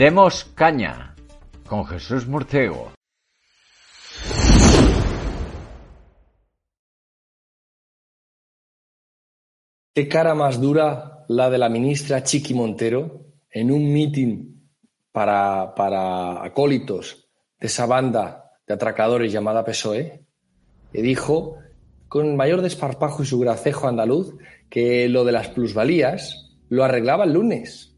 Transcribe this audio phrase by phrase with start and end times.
[0.00, 1.14] Demos caña
[1.68, 2.94] con Jesús Murciego.
[9.94, 14.70] Qué cara más dura la de la ministra Chiqui Montero en un mitin
[15.12, 17.28] para, para acólitos
[17.60, 20.24] de esa banda de atracadores llamada PSOE,
[20.94, 21.56] que dijo
[22.08, 24.34] con mayor desparpajo y su gracejo andaluz
[24.70, 27.89] que lo de las plusvalías lo arreglaba el lunes.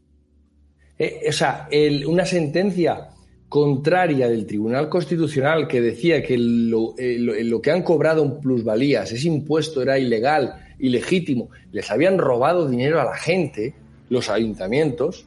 [0.97, 1.67] Eh, o sea,
[2.07, 3.09] una sentencia
[3.49, 9.11] contraria del Tribunal Constitucional que decía que lo, eh, lo, que han cobrado en plusvalías,
[9.11, 13.75] ese impuesto era ilegal, ilegítimo, les habían robado dinero a la gente,
[14.09, 15.25] los ayuntamientos,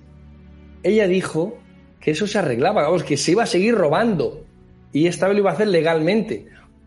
[0.82, 1.56] ella dijo
[2.00, 4.44] que eso se arreglaba, vamos, que se iba a seguir robando
[4.92, 6.46] y esta vez lo iba a hacer legalmente,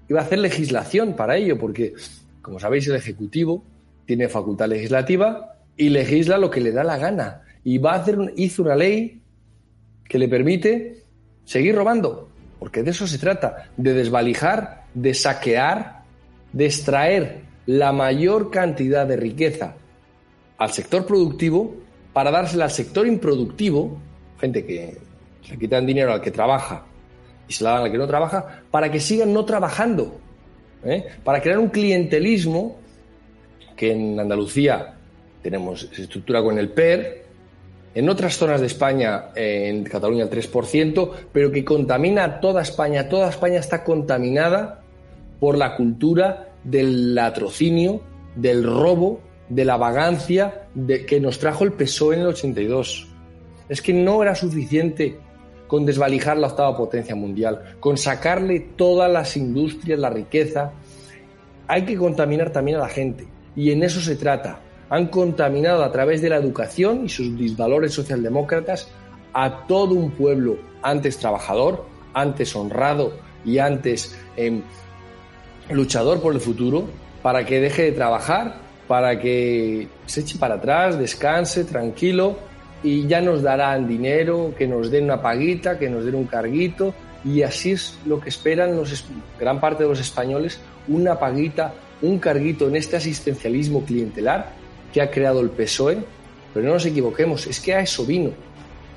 [0.10, 1.94] iba a hacer legislación para ello, porque,
[2.42, 3.64] como sabéis, el Ejecutivo
[4.06, 7.44] tiene facultad legislativa y legisla lo que le da la gana.
[7.64, 9.22] Y va a hacer hizo una ley
[10.08, 11.04] que le permite
[11.46, 16.04] seguir robando, porque de eso se trata, de desvalijar, de saquear,
[16.52, 19.76] de extraer la mayor cantidad de riqueza
[20.58, 21.76] al sector productivo
[22.14, 23.98] para dársela al sector improductivo,
[24.40, 24.98] gente que
[25.50, 26.86] le quitan dinero al que trabaja
[27.48, 30.20] y se la dan al que no trabaja, para que sigan no trabajando,
[30.84, 31.06] ¿eh?
[31.24, 32.78] para crear un clientelismo
[33.76, 34.96] que en Andalucía
[35.42, 37.19] tenemos, se estructura con el PER,
[38.00, 43.10] en otras zonas de España, en Cataluña el 3%, pero que contamina a toda España.
[43.10, 44.80] Toda España está contaminada
[45.42, 48.00] por la cultura del latrocinio,
[48.38, 49.20] del robo,
[49.50, 53.10] de la vagancia de, que nos trajo el PSOE en el 82.
[53.68, 55.20] Es que no era suficiente
[55.68, 60.72] con desvalijar la octava potencia mundial, con sacarle todas las industrias, la riqueza.
[61.68, 63.28] Hay que contaminar también a la gente.
[63.58, 67.94] Y en eso se trata han contaminado a través de la educación y sus disvalores
[67.94, 68.88] socialdemócratas
[69.34, 73.14] a todo un pueblo antes trabajador, antes honrado
[73.46, 74.62] y antes em,
[75.70, 76.86] luchador por el futuro,
[77.22, 78.56] para que deje de trabajar,
[78.88, 82.38] para que se eche para atrás, descanse, tranquilo,
[82.82, 86.94] y ya nos darán dinero, que nos den una paguita, que nos den un carguito,
[87.24, 89.06] y así es lo que esperan los,
[89.40, 94.60] gran parte de los españoles, una paguita, un carguito en este asistencialismo clientelar
[94.94, 95.98] que ha creado el PSOE,
[96.54, 98.32] pero no nos equivoquemos, es que a eso vino.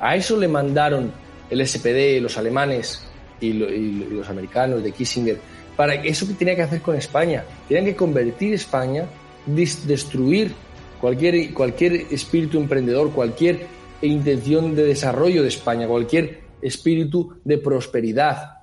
[0.01, 1.13] A eso le mandaron
[1.51, 3.03] el SPD, los alemanes
[3.41, 5.39] y, los americanos de Kissinger,
[5.77, 7.45] para eso que tenía que hacer con España.
[7.69, 9.07] Tenían que convertir España,
[9.47, 10.53] destruir
[11.01, 13.67] cualquier, cualquier espíritu emprendedor, cualquier
[14.01, 18.59] intención de desarrollo de España, cualquier espíritu de prosperidad.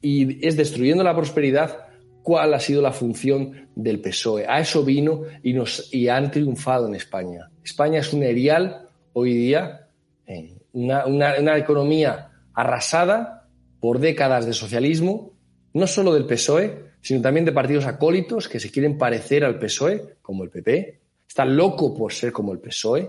[0.00, 1.85] Y es destruyendo la prosperidad
[2.26, 4.46] cuál ha sido la función del PSOE.
[4.48, 7.52] A eso vino y, nos, y han triunfado en España.
[7.62, 9.86] España es un erial hoy día,
[10.26, 13.48] eh, una, economía arrasada
[13.78, 15.34] por décadas de socialismo,
[15.72, 20.16] no solo del PSOE, sino también de partidos acólitos que se quieren parecer al PSOE,
[20.20, 20.98] como el PP.
[21.28, 23.08] Está loco por ser como el PSOE,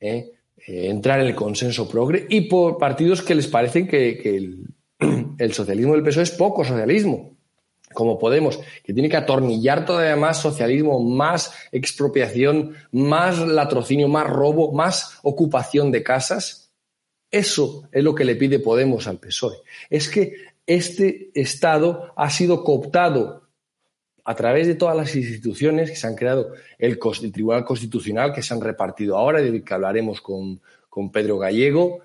[0.00, 0.30] eh,
[0.66, 4.64] eh, entrar en el consenso progre, y por partidos que les parecen que, el,
[5.38, 7.36] el socialismo del PSOE es poco socialismo
[7.92, 14.72] como Podemos, que tiene que atornillar todavía más socialismo, más expropiación, más latrocinio, más robo,
[14.72, 16.72] más ocupación de casas.
[17.30, 19.56] Eso es lo que le pide Podemos al PSOE.
[19.88, 20.34] Es que
[20.66, 23.48] este Estado ha sido cooptado
[24.24, 26.98] a través de todas las instituciones que se han creado, el,
[27.32, 32.00] Tribunal Constitucional que se han repartido ahora, del que hablaremos con, con Pedro Gallego,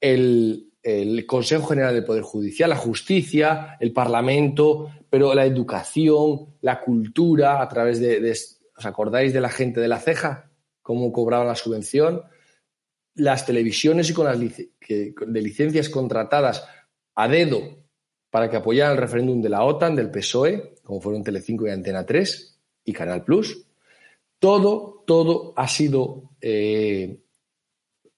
[0.00, 6.80] el, el Consejo General del Poder Judicial, la justicia, el Parlamento, pero la educación, la
[6.80, 10.50] cultura, a través de, ¿os acordáis de la gente de la ceja?
[10.82, 12.22] ¿Cómo cobraban la subvención?
[13.14, 16.66] Las televisiones y con las de licencias contratadas
[17.14, 17.84] a dedo
[18.28, 22.04] para que apoyaran el referéndum de la OTAN, del PSOE, como fueron Telecinco y Antena
[22.04, 23.64] 3 y Canal Plus.
[24.38, 27.20] Todo, todo ha sido eh,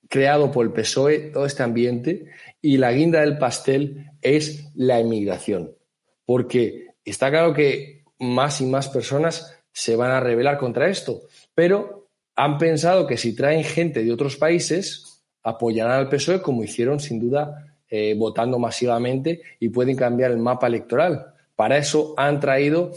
[0.09, 2.27] creado por el PSOE, todo este ambiente,
[2.67, 5.77] y la guinda del pastel es la emigración.
[6.25, 11.23] Porque está claro que más y más personas se van a rebelar contra esto,
[11.55, 16.99] pero han pensado que si traen gente de otros países, apoyarán al PSOE como hicieron
[16.99, 21.35] sin duda eh, votando masivamente y pueden cambiar el mapa electoral.
[21.55, 22.91] Para eso han traído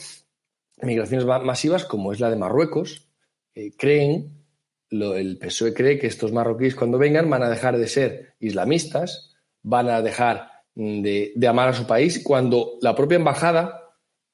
[0.81, 3.07] migraciones masivas como es la de Marruecos.
[3.77, 4.33] creen
[4.89, 9.28] el PSOE cree que estos marroquíes cuando vengan van a dejar de ser islamistas,
[9.63, 13.81] van a dejar de, amar a su país, cuando la propia embajada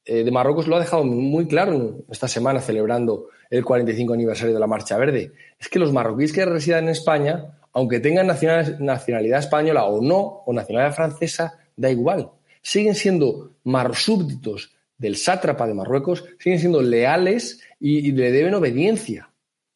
[0.05, 4.59] eh, de Marruecos lo ha dejado muy claro esta semana celebrando el 45 aniversario de
[4.59, 5.31] la Marcha Verde.
[5.59, 10.53] Es que los marroquíes que residen en España, aunque tengan nacionalidad española o no, o
[10.53, 12.31] nacionalidad francesa, da igual.
[12.61, 13.51] Siguen siendo
[13.93, 19.29] súbditos del sátrapa de Marruecos, siguen siendo leales y, le deben obediencia.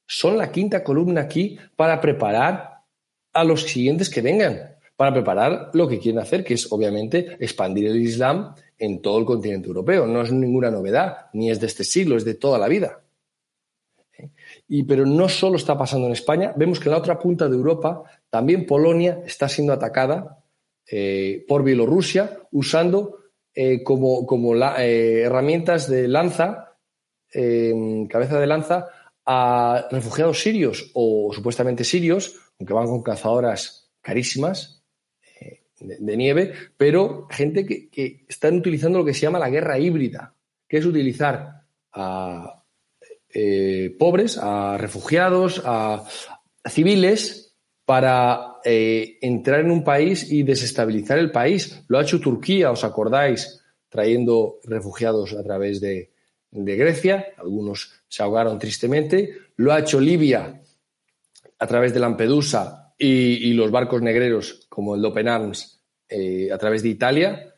[0.05, 2.81] Son la quinta columna aquí para preparar
[3.33, 7.87] a los siguientes que vengan, para preparar lo que quieren hacer, que es obviamente expandir
[7.87, 10.05] el Islam en todo el continente europeo.
[10.05, 12.99] No es ninguna novedad, ni es de este siglo, es de toda la vida.
[14.67, 17.55] Y, pero no solo está pasando en España, vemos que en la otra punta de
[17.55, 20.43] Europa también Polonia está siendo atacada
[20.85, 23.19] eh, por Bielorrusia usando
[23.55, 26.75] eh, como, como eh, herramientas de lanza,
[27.31, 28.89] cabeza de lanza,
[29.25, 34.78] a refugiados sirios o supuestamente sirios, aunque van con cazadoras carísimas
[35.79, 40.33] de, nieve, pero gente que, que están utilizando lo que se llama la guerra híbrida,
[40.67, 42.59] que es utilizar a
[43.31, 46.03] eh, pobres, a refugiados, a,
[46.65, 47.55] civiles
[47.85, 51.83] para eh, entrar en un país y desestabilizar el país.
[51.87, 53.61] Lo ha hecho Turquía, ¿os acordáis?
[53.87, 56.11] Trayendo refugiados a través de,
[56.51, 59.37] Grecia, algunos se ahogaron tristemente.
[59.57, 60.61] Lo ha hecho Libia
[61.59, 66.83] a través de Lampedusa y, los barcos negreros como el Open Arms eh, a través
[66.83, 67.53] de Italia.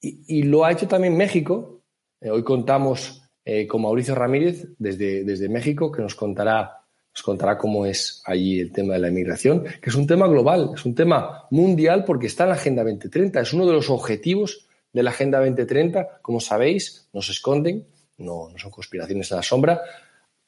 [0.00, 1.82] Y, lo ha hecho también México.
[2.22, 7.84] hoy contamos eh, con Mauricio Ramírez desde, desde México, que nos contará, nos contará cómo
[7.84, 11.46] es allí el tema de la inmigración, que es un tema global, es un tema
[11.50, 15.40] mundial porque está en la Agenda 2030, es uno de los objetivos de la Agenda
[15.40, 16.22] 2030.
[16.22, 19.82] Como sabéis, no se esconden, no, no son conspiraciones a la sombra.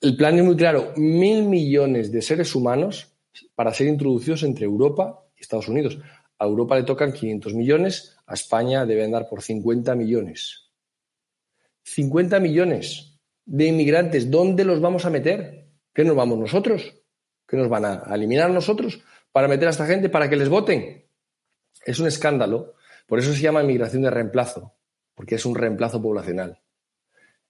[0.00, 3.12] El plan es muy claro, mil millones de seres humanos
[3.54, 5.98] para ser introducidos entre Europa Estados Unidos.
[6.38, 10.70] A Europa le tocan 500 millones, a España debe andar por 50 millones.
[11.84, 15.68] 50 millones de inmigrantes, ¿dónde los vamos a meter?
[15.94, 16.94] ¿Qué nos vamos nosotros?
[17.46, 19.00] ¿Qué nos van a eliminar nosotros
[19.32, 21.06] para meter a esta gente para que les voten?
[21.84, 22.74] Es un escándalo.
[23.06, 24.74] Por eso se llama inmigración de reemplazo,
[25.14, 26.60] porque es un reemplazo poblacional.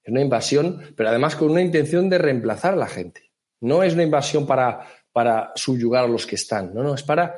[0.02, 3.32] Es una invasión, pero además con una intención de reemplazar a la gente.
[3.60, 7.36] No es una invasión para, para subyugar a los que están, no, no, es para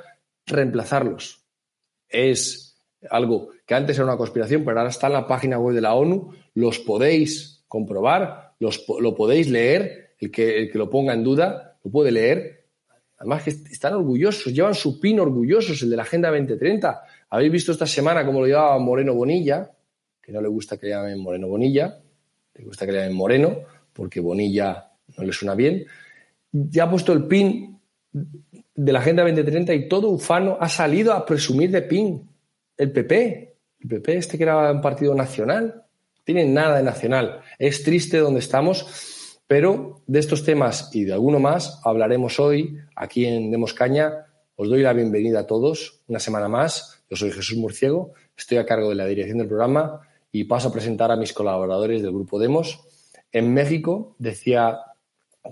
[0.51, 1.45] reemplazarlos.
[2.09, 2.81] Es
[3.11, 5.95] algo que antes era una conspiración, pero ahora está en la página web de la
[5.95, 11.23] ONU los podéis comprobar, los, lo podéis leer, el que, el que lo ponga en
[11.23, 12.67] duda lo puede leer.
[13.19, 17.03] Además que están orgullosos, llevan su pin orgullosos, el de la Agenda 2030.
[17.31, 19.71] Habéis visto esta semana cómo lo llevaba Moreno Bonilla,
[20.21, 22.01] que no le gusta que le llamen Moreno Bonilla,
[22.55, 23.59] le gusta que le llamen Moreno,
[23.93, 25.85] porque Bonilla no le suena bien.
[26.51, 27.79] Ya ha puesto el pin
[28.79, 32.31] de la Agenda 2030 y todo ufano ha salido a presumir de pin.
[32.77, 35.83] El PP, el PP este que era un partido nacional,
[36.23, 37.41] tiene nada de nacional.
[37.59, 43.27] Es triste donde estamos, pero de estos temas y de alguno más hablaremos hoy aquí
[43.27, 44.27] en Demos Caña.
[44.55, 47.03] Os doy la bienvenida a todos una semana más.
[47.11, 50.73] Yo soy Jesús Murciego, estoy a cargo de la dirección del programa y paso a
[50.73, 52.79] presentar a mis colaboradores del grupo Demos.
[53.33, 54.79] En México, decía,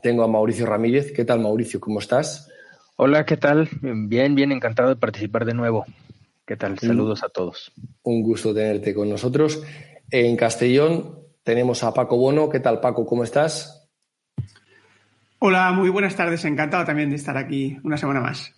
[0.00, 1.12] tengo a Mauricio Ramírez.
[1.12, 1.80] ¿Qué tal, Mauricio?
[1.80, 2.52] ¿Cómo estás?
[2.98, 3.68] Hola, ¿qué tal?
[3.82, 5.84] Bien, bien, encantado de participar de nuevo.
[6.46, 6.78] ¿Qué tal?
[6.78, 7.70] Saludos a todos.
[8.02, 9.62] Un gusto tenerte con nosotros.
[10.10, 12.48] En Castellón tenemos a Paco Bono.
[12.48, 13.04] ¿Qué tal, Paco?
[13.04, 13.86] ¿Cómo estás?
[15.40, 16.46] Hola, muy buenas tardes.
[16.46, 18.54] Encantado también de estar aquí una semana más.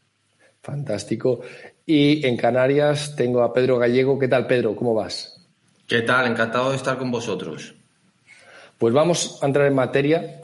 [0.62, 1.40] Fantástico.
[1.84, 4.20] Y en Canarias tengo a Pedro Gallego.
[4.20, 4.76] ¿Qué tal, Pedro?
[4.76, 5.48] ¿Cómo vas?
[5.88, 6.30] ¿Qué tal?
[6.30, 7.74] Encantado de estar con vosotros.
[8.78, 10.40] Pues vamos a entrar en materia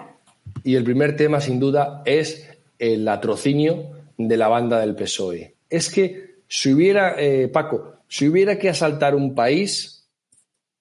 [0.64, 5.56] y el primer tema, sin duda, es el latrocinio de la banda del PSOE.
[5.68, 9.94] Es que si hubiera, eh, Paco, si hubiera que asaltar un país,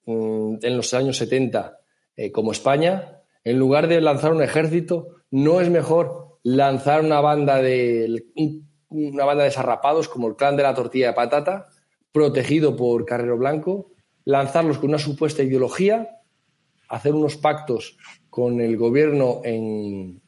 [0.06, 1.78] Mm, en los años 70
[2.16, 7.62] eh, como España, en lugar de lanzar un ejército, no es mejor lanzar una banda
[7.62, 8.24] de
[8.88, 11.68] una banda de sarrapados como el clan de la tortilla de patata,
[12.12, 13.92] protegido por Carrero Blanco,
[14.24, 16.20] lanzarlos con una supuesta ideología,
[16.88, 17.96] hacer unos pactos
[18.30, 20.20] con el gobierno en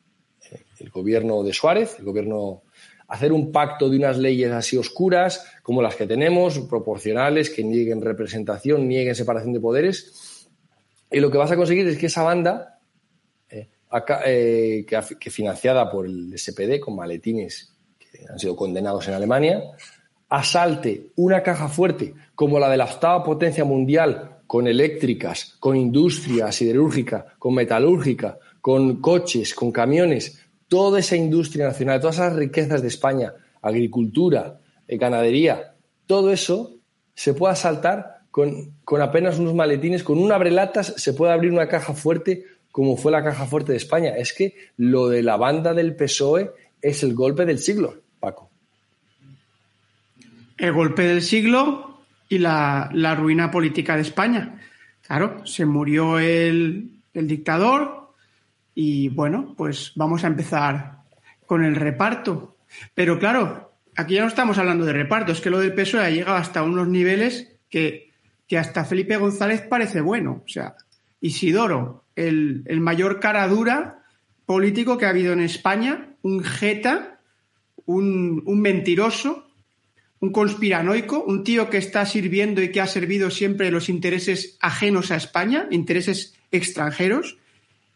[0.87, 2.63] el gobierno de Suárez, el gobierno
[3.09, 8.01] hacer un pacto de unas leyes así oscuras como las que tenemos, proporcionales, que nieguen
[8.01, 10.49] representación, nieguen separación de poderes.
[11.11, 12.79] Y lo que vas a conseguir es que esa banda,
[13.49, 13.69] eh,
[14.27, 19.63] eh, que, financiada por el SPD con maletines que han sido condenados en Alemania,
[20.29, 26.53] asalte una caja fuerte como la de la octava potencia mundial, con eléctricas, con industria
[26.53, 32.89] siderúrgica, con metalúrgica, con coches, con camiones, toda esa industria nacional, todas esas riquezas de
[32.89, 33.33] España,
[33.63, 35.75] agricultura, eh, ganadería,
[36.07, 36.77] todo eso
[37.15, 41.95] se puede asaltar con, apenas unos maletines, con un abrelatas se puede abrir una caja
[41.95, 44.11] fuerte como fue la caja fuerte de España.
[44.11, 46.51] Es que lo de la banda del PSOE
[46.83, 48.51] es el golpe del siglo, Paco.
[50.59, 54.61] el golpe del siglo y la, ruina política de España.
[55.01, 58.06] Claro, se murió el, el dictador
[58.79, 60.99] y bueno, pues vamos a empezar
[61.47, 62.59] con el reparto.
[62.95, 66.11] Pero claro, aquí ya no estamos hablando de reparto, es que lo del PSOE ha
[66.11, 68.13] llegado hasta unos niveles que,
[68.47, 70.43] que hasta Felipe González parece bueno.
[70.45, 70.77] O sea,
[71.23, 74.03] Isidoro, el, el mayor cara dura
[74.45, 77.21] político que ha habido en España, un jeta,
[77.87, 79.49] un, un mentiroso,
[80.21, 85.11] un conspiranoico, un tío que está sirviendo y que ha servido siempre los intereses ajenos
[85.11, 87.39] a España, intereses extranjeros,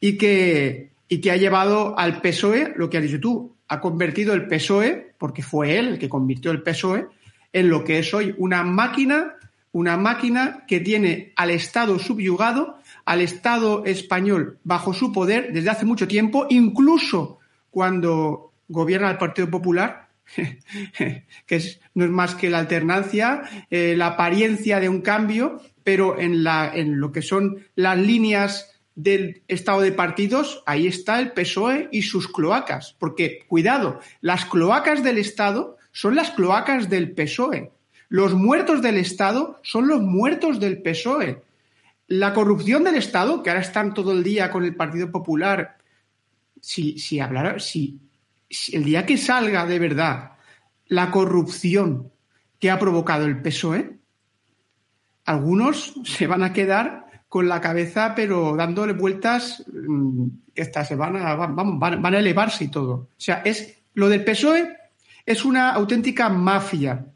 [0.01, 4.35] y que, y que ha llevado al PSOE, lo que has dicho tú, ha convertido
[4.35, 7.07] el PSOE, porque fue él el que convirtió el PSOE,
[7.53, 9.35] en lo que es hoy una máquina,
[9.73, 15.85] una máquina que tiene al Estado subyugado, al Estado español bajo su poder desde hace
[15.85, 17.39] mucho tiempo, incluso
[17.71, 20.09] cuando gobierna el Partido Popular,
[21.47, 21.63] que
[21.95, 26.71] no es más que la alternancia, eh, la apariencia de un cambio, pero en, la,
[26.75, 32.03] en lo que son las líneas del estado de partidos, ahí está el PSOE y
[32.03, 32.97] sus cloacas.
[32.99, 37.73] Porque, cuidado, las cloacas del Estado son las cloacas del PSOE.
[38.09, 41.43] Los muertos del Estado son los muertos del PSOE.
[42.09, 45.79] La corrupción del Estado, que ahora están todo el día con el Partido Popular,
[46.61, 48.01] si, si hablara, si,
[48.49, 50.33] si el día que salga de verdad
[50.87, 52.11] la corrupción
[52.59, 53.99] que ha provocado el PSOE,
[55.25, 61.17] algunos se van a quedar con la cabeza, pero dándole vueltas, mm, estas se van
[61.17, 62.93] a, van, van a elevarse y todo.
[62.93, 64.77] O sea, es lo del PSOE
[65.27, 67.07] es una auténtica mafia,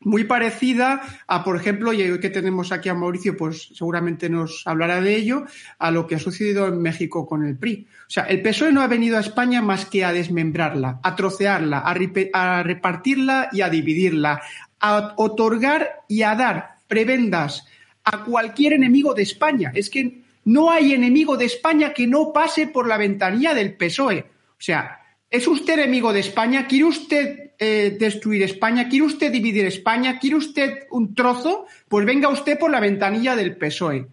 [0.00, 4.62] muy parecida a, por ejemplo, y hoy que tenemos aquí a Mauricio, pues seguramente nos
[4.66, 5.44] hablará de ello,
[5.78, 7.86] a lo que ha sucedido en México con el PRI.
[8.08, 11.80] O sea, el PSOE no ha venido a España más que a desmembrarla, a trocearla,
[11.80, 14.40] a repartirla y a dividirla,
[14.80, 17.66] a otorgar y a dar prebendas
[18.12, 19.72] a cualquier enemigo de España.
[19.74, 24.20] Es que no hay enemigo de España que no pase por la ventanilla del PSOE.
[24.20, 25.00] O sea,
[25.30, 26.66] ¿es usted enemigo de España?
[26.66, 28.88] ¿Quiere usted eh, destruir España?
[28.88, 30.18] ¿Quiere usted dividir España?
[30.18, 31.66] ¿Quiere usted un trozo?
[31.88, 34.08] Pues venga usted por la ventanilla del PSOE.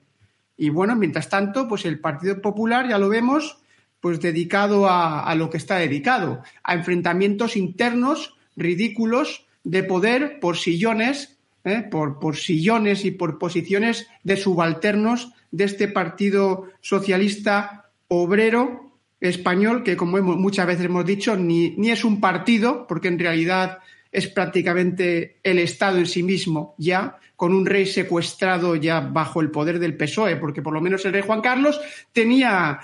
[0.58, 3.60] Y bueno, mientras tanto, pues el Partido Popular, ya lo vemos,
[4.00, 10.58] pues dedicado a, a lo que está dedicado, a enfrentamientos internos ridículos de poder por
[10.58, 11.37] sillones
[11.68, 11.88] ¿eh?
[11.90, 19.98] por, por sillones y por posiciones de subalternos de este Partido Socialista Obrero Español, que
[19.98, 23.80] como muchas veces hemos dicho, ni es un partido, porque en realidad
[24.12, 29.52] es prácticamente el Estado en sí mismo ya, con un rey secuestrado ya bajo el
[29.52, 31.80] poder del PSOE, porque por lo menos el rey Juan Carlos
[32.12, 32.80] tenía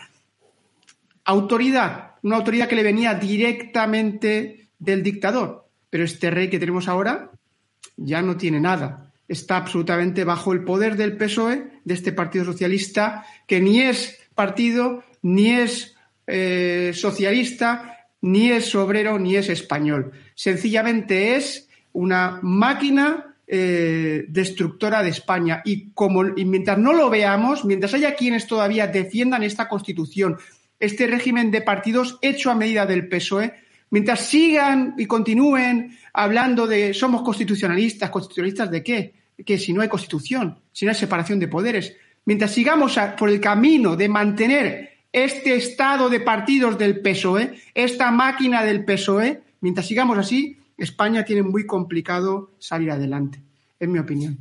[1.26, 5.68] autoridad, una autoridad que le venía directamente del dictador.
[5.90, 7.32] Pero este rey que tenemos ahora
[7.98, 9.12] ya no tiene nada.
[9.28, 15.04] Está absolutamente bajo el poder del PSOE, de este Partido Socialista, que ni es partido,
[15.22, 15.96] ni es
[16.28, 20.12] eh, socialista, ni es obrero, ni es español.
[20.36, 25.62] Sencillamente es una máquina eh, destructora de España.
[25.66, 30.38] Y, como, y mientras no lo veamos, mientras haya quienes todavía defiendan esta constitución,
[30.80, 33.54] este régimen de partidos hecho a medida del PSOE,
[33.94, 39.14] mientras sigan y continúen hablando de somos constitucionalistas, constitucionalistas de qué?
[39.46, 41.96] Que si no hay constitución, si no hay separación de poderes,
[42.26, 48.64] mientras sigamos por el camino de mantener este estado de partidos del PSOE, esta máquina
[48.64, 53.44] del PSOE, mientras sigamos así, España tiene muy complicado salir adelante,
[53.80, 54.40] en mi opinión.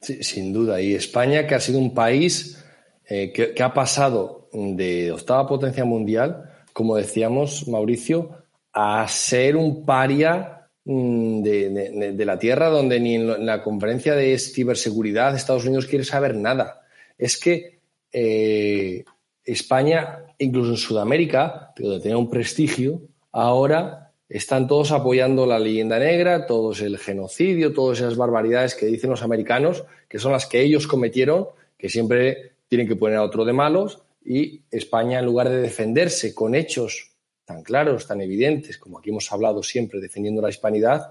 [0.00, 0.82] sin duda.
[0.82, 2.60] Y España, que ha sido un país
[3.08, 8.43] eh, que, ha pasado de octava potencia mundial, como decíamos, Mauricio,
[8.74, 15.34] a ser un paria mm, de, la Tierra donde ni en la conferencia de ciberseguridad
[15.34, 16.82] Estados Unidos quiere saber nada.
[17.16, 17.78] Es que
[18.12, 19.04] eh,
[19.44, 26.46] España, incluso en Sudamérica, donde tenía un prestigio, ahora están todos apoyando la leyenda negra,
[26.46, 30.88] todos el genocidio, todas esas barbaridades que dicen los americanos, que son las que ellos
[30.88, 35.60] cometieron, que siempre tienen que poner a otro de malos, y España, en lugar de
[35.60, 37.13] defenderse con hechos
[37.44, 41.10] tan claros, tan evidentes, como aquí hemos hablado siempre defendiendo la hispanidad,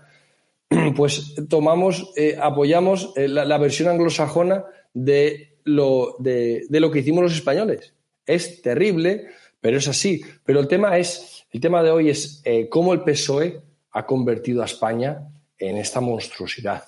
[0.96, 7.34] pues tomamos, eh, apoyamos eh, la, versión anglosajona de lo, de, lo que hicimos los
[7.34, 7.94] españoles.
[8.26, 9.28] Es terrible,
[9.60, 10.22] pero es así.
[10.44, 13.62] Pero el tema es, el tema de hoy es eh, cómo el PSOE
[13.92, 16.84] ha convertido a España en esta monstruosidad,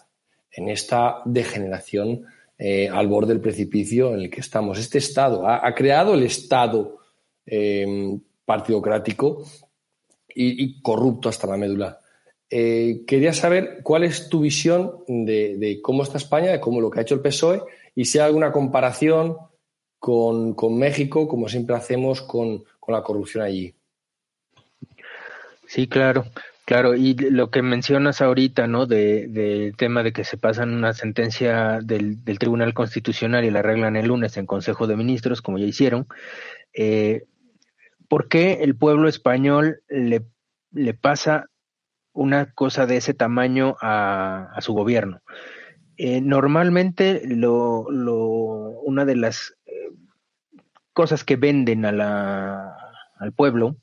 [0.51, 2.25] en esta degeneración
[2.57, 4.79] al borde del precipicio en el que estamos.
[4.79, 6.99] Este Estado ha, ha creado el Estado
[8.45, 9.43] partidocrático
[10.27, 11.99] y, corrupto hasta la médula.
[12.49, 16.99] eh, quería saber cuál es tu visión de, cómo está España, de cómo lo que
[16.99, 17.63] ha hecho el PSOE
[17.95, 19.37] y si hay alguna comparación
[19.99, 23.73] con, México, como siempre hacemos con, la corrupción allí.
[25.65, 26.25] Sí, claro.
[26.65, 28.87] Claro, y lo que mencionas ahorita, ¿no?
[28.87, 33.95] Del de tema de que se pasan una sentencia del, Tribunal Constitucional y la arreglan
[33.95, 36.07] el lunes en Consejo de Ministros, como ya hicieron.
[36.73, 37.25] Eh,
[38.07, 40.25] ¿Por qué el pueblo español le,
[40.71, 41.49] le pasa
[42.15, 45.21] una cosa de ese tamaño a, su gobierno.
[45.97, 49.91] Eh, normalmente lo, una de las eh,
[50.93, 53.77] cosas que venden al pueblo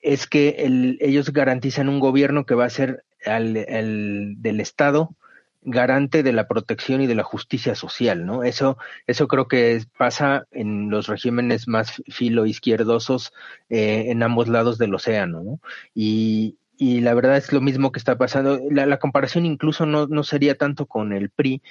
[0.00, 0.56] es que
[1.00, 5.14] ellos garantizan un gobierno que va a ser del Estado
[5.62, 8.44] garante de la protección y de la justicia social, ¿no?
[8.44, 13.32] Eso, eso creo que pasa en los regímenes más filo izquierdosos
[13.68, 15.60] eh, en ambos lados del océano, ¿no?
[15.94, 18.58] Y, y la verdad es lo mismo que está pasando.
[18.70, 21.62] La, comparación incluso no, no, sería tanto con el PRI,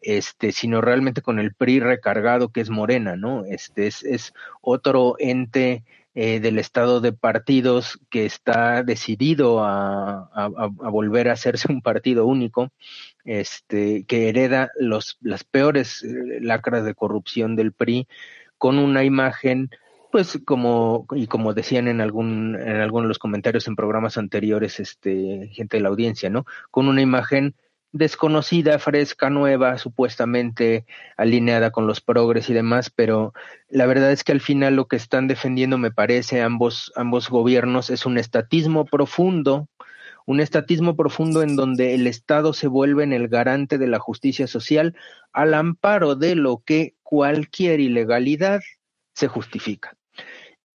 [0.00, 3.44] este, sino realmente con el PRI recargado que es Morena, ¿no?
[3.44, 4.32] Este es, es
[4.62, 11.66] otro ente eh, del estado de partidos que está decidido a, a, volver a hacerse
[11.72, 12.70] un partido único,
[13.24, 18.06] este, que hereda los, las peores eh, lacras de corrupción del PRI
[18.58, 19.70] con una imagen
[20.12, 24.78] pues como y como decían en algún en algunos de los comentarios en programas anteriores
[24.78, 27.56] este gente de la audiencia no con una imagen
[27.94, 30.84] desconocida fresca nueva supuestamente
[31.16, 33.32] alineada con los progres y demás pero
[33.68, 37.90] la verdad es que al final lo que están defendiendo me parece ambos ambos gobiernos
[37.90, 39.68] es un estatismo profundo
[40.26, 44.46] un estatismo profundo en donde el Estado se vuelve en el garante de la justicia
[44.46, 44.96] social
[45.32, 48.62] al amparo de lo que cualquier ilegalidad
[49.12, 49.96] se justifica.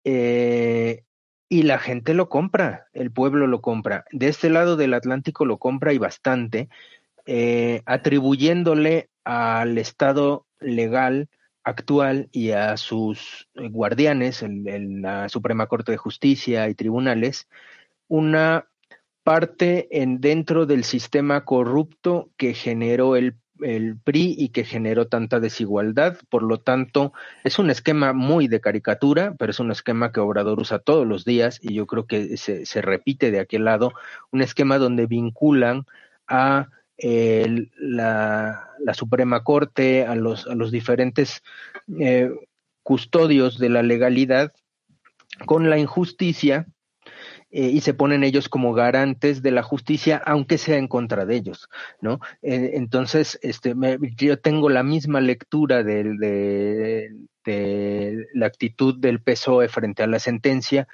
[0.03, 1.03] Eh,
[1.49, 4.05] y la gente lo compra, el pueblo lo compra.
[4.11, 6.67] De este lado del Atlántico lo compra y bastante,
[7.27, 11.29] eh, atribuyéndole al Estado legal
[11.63, 17.47] actual y a sus guardianes, en, la Suprema Corte de Justicia y tribunales,
[18.07, 18.67] una
[19.23, 25.39] parte en dentro del sistema corrupto que generó el el PRI y que generó tanta
[25.39, 26.17] desigualdad.
[26.29, 27.13] Por lo tanto,
[27.43, 31.25] es un esquema muy de caricatura, pero es un esquema que Obrador usa todos los
[31.25, 33.93] días y yo creo que se, se repite de aquel lado,
[34.31, 35.85] un esquema donde vinculan
[36.27, 41.43] a la, la, Suprema Corte, a los, a los diferentes
[41.99, 42.31] eh,
[42.83, 44.53] custodios de la legalidad
[45.45, 46.67] con la injusticia
[47.49, 51.35] eh, y se ponen ellos como garantes de la justicia, aunque sea en contra de
[51.37, 51.69] ellos,
[52.01, 52.19] ¿no?
[52.41, 53.73] Eh, entonces, este,
[54.17, 56.03] yo tengo la misma lectura de,
[57.45, 60.89] de, la actitud del PSOE frente a la sentencia,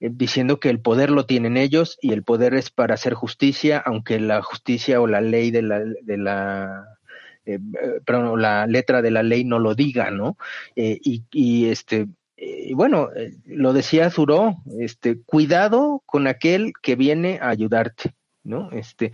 [0.00, 4.20] diciendo que el poder lo tienen ellos y el poder es para hacer justicia, aunque
[4.20, 6.84] la justicia o la ley de la, de la
[8.04, 10.36] perdón, la letra de la ley no lo diga, ¿no?
[10.74, 12.08] y, y este
[12.74, 18.70] bueno, eh, lo decía Zuró, este, cuidado con aquel que viene a ayudarte, ¿no?
[18.72, 19.12] Este,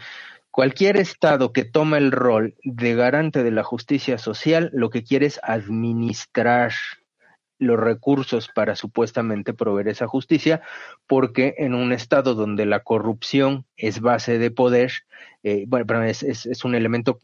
[0.51, 5.27] cualquier estado que toma el rol de garante de la justicia social, lo que quiere
[5.27, 6.73] es administrar
[7.63, 10.61] los recursos para supuestamente proveer esa justicia,
[11.07, 14.93] porque en un estado donde la corrupción es base de poder,
[15.43, 17.19] eh, bueno, es, es, un elemento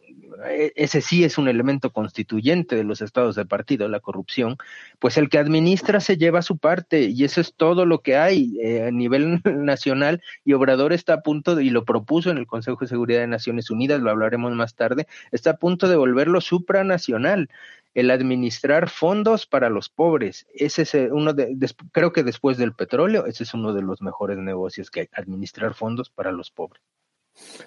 [0.48, 4.56] ese sí es un elemento constituyente de los estados de partido, la corrupción,
[4.98, 8.58] pues el que administra se lleva su parte y eso es todo lo que hay
[8.60, 12.80] eh, a nivel nacional y Obrador está a punto, y lo propuso en el Consejo
[12.80, 17.48] de Seguridad de Naciones Unidas, lo hablaremos más tarde, está a punto de volverlo supranacional
[17.94, 20.46] el administrar fondos para los pobres.
[20.54, 21.56] Ese es eh, uno de,
[21.92, 25.74] creo que después del petróleo, ese es uno de los mejores negocios que hay, administrar
[25.74, 26.82] fondos para los pobres.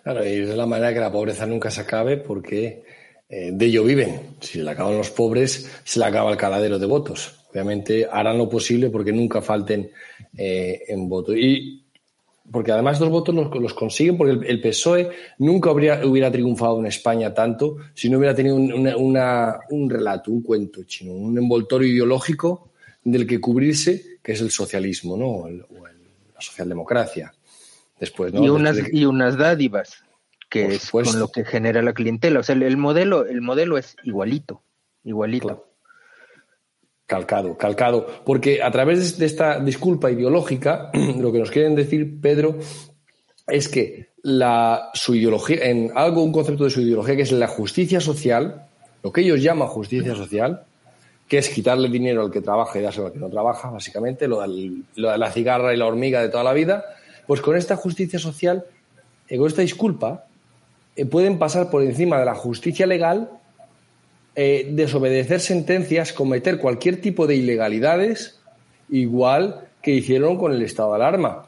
[0.03, 2.83] Claro, y de la manera que la pobreza nunca se acabe porque
[3.29, 4.35] eh, de ello viven.
[4.39, 7.45] Si se le acaban los pobres, se le acaba el caladero de votos.
[7.51, 9.91] Obviamente harán lo posible porque nunca falten
[10.37, 11.35] eh, en votos.
[11.37, 11.83] Y
[12.51, 17.77] porque además los votos los, consiguen porque el, PSOE nunca hubiera triunfado en España tanto
[17.93, 22.71] si no hubiera tenido un, relato, un cuento chino, un envoltorio ideológico
[23.03, 25.27] del que cubrirse, que es el socialismo, ¿no?
[25.27, 27.31] o la socialdemocracia
[28.33, 30.03] y, unas, y unas dádivas,
[30.49, 32.39] que es con lo que genera la clientela.
[32.39, 34.63] O sea, el, modelo, el modelo es igualito,
[35.03, 35.67] igualito.
[37.05, 38.07] Calcado, calcado.
[38.25, 42.57] Porque a través de esta disculpa ideológica, lo que nos quieren decir, Pedro,
[43.47, 47.47] es que la, su ideología, en algo, un concepto de su ideología, que es la
[47.47, 48.67] justicia social,
[49.03, 50.63] lo que ellos llaman justicia social,
[51.27, 54.41] que es quitarle dinero al que trabaja y dárselo al que no trabaja, básicamente, lo
[54.41, 56.83] de la cigarra y la hormiga de toda la vida,
[57.27, 58.65] pues con esta justicia social
[59.29, 60.25] y con esta disculpa,
[60.95, 63.29] eh, pueden pasar por encima de la justicia legal,
[64.35, 68.39] eh, desobedecer sentencias, cometer cualquier tipo de ilegalidades,
[68.89, 71.47] igual que hicieron con el estado de alarma.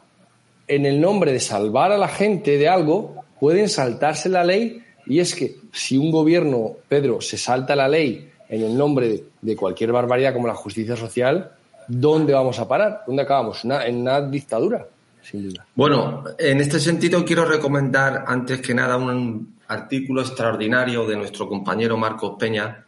[0.67, 5.19] En el nombre de salvar a la gente de algo, pueden saltarse la ley y
[5.19, 9.91] es que si un gobierno, Pedro, se salta la ley en el nombre de, cualquier
[9.91, 11.51] barbaridad como la justicia social,
[11.87, 13.03] ¿dónde vamos a parar?
[13.05, 13.63] ¿Dónde acabamos?
[13.65, 14.87] en una dictadura,
[15.23, 15.65] sin duda.
[15.75, 21.97] Bueno, en este sentido quiero recomendar antes que nada un artículo extraordinario de nuestro compañero
[21.97, 22.85] Marcos Peña,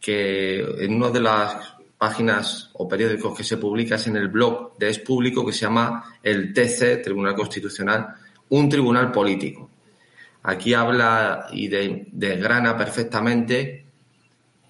[0.00, 4.76] que en una de las páginas o periódicos que se publica es en el blog
[4.76, 8.14] de Es Público que se llama el TC, Tribunal Constitucional,
[8.48, 9.70] un tribunal político.
[10.42, 13.86] Aquí habla y desgrana perfectamente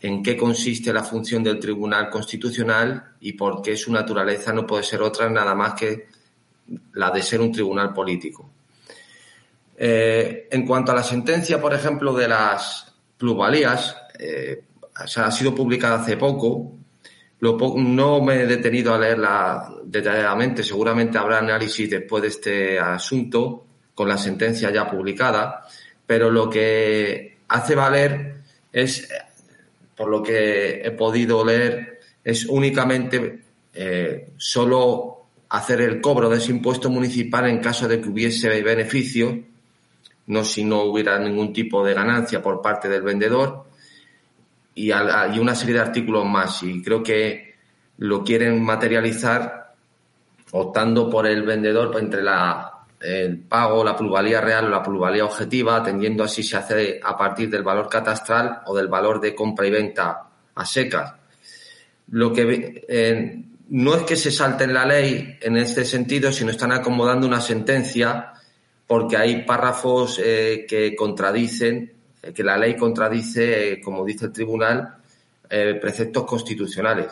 [0.02, 4.82] en qué consiste la función del Tribunal Constitucional y por qué su naturaleza no puede
[4.82, 6.08] ser otra nada más que
[6.94, 8.50] la de ser un tribunal político.
[9.76, 14.62] Eh, en cuanto a la sentencia, por ejemplo, de las plusvalías, eh,
[14.94, 16.72] ha sido publicada hace poco.
[17.40, 24.08] no me he detenido a leerla detalladamente, seguramente habrá análisis después de este asunto con
[24.08, 25.66] la sentencia ya publicada,
[26.06, 28.36] pero lo que hace valer
[28.72, 29.08] es,
[29.96, 33.42] por lo que he podido leer, es únicamente
[33.74, 35.21] eh, solo
[35.52, 39.38] hacer el cobro de ese impuesto municipal en caso de que hubiese beneficio,
[40.28, 43.66] no si no hubiera ningún tipo de ganancia por parte del vendedor,
[44.74, 46.62] y, una serie de artículos más.
[46.62, 47.54] Y creo que
[47.98, 49.74] lo quieren materializar
[50.52, 55.76] optando por el vendedor entre la el pago, la plusvalía real o la plusvalía objetiva,
[55.76, 59.70] atendiendo así se hace a partir del valor catastral o del valor de compra y
[59.70, 60.22] venta
[60.54, 61.12] a secas.
[62.10, 66.72] Lo que no es que se salte en la ley en este sentido, sino están
[66.72, 68.32] acomodando una sentencia
[68.86, 74.96] porque hay párrafos eh, que contradicen, eh, que la ley contradice, como dice el tribunal,
[75.82, 77.08] preceptos constitucionales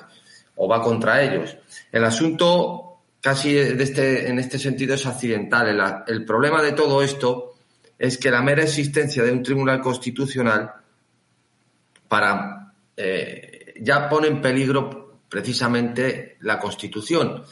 [0.57, 1.57] o va contra ellos.
[1.93, 6.05] El asunto casi de este, en este sentido es accidental.
[6.07, 7.55] El, problema de todo esto
[7.99, 10.73] es que la mera existencia de un tribunal constitucional
[12.09, 17.45] para eh, ya pone en peligro precisamente la Constitución,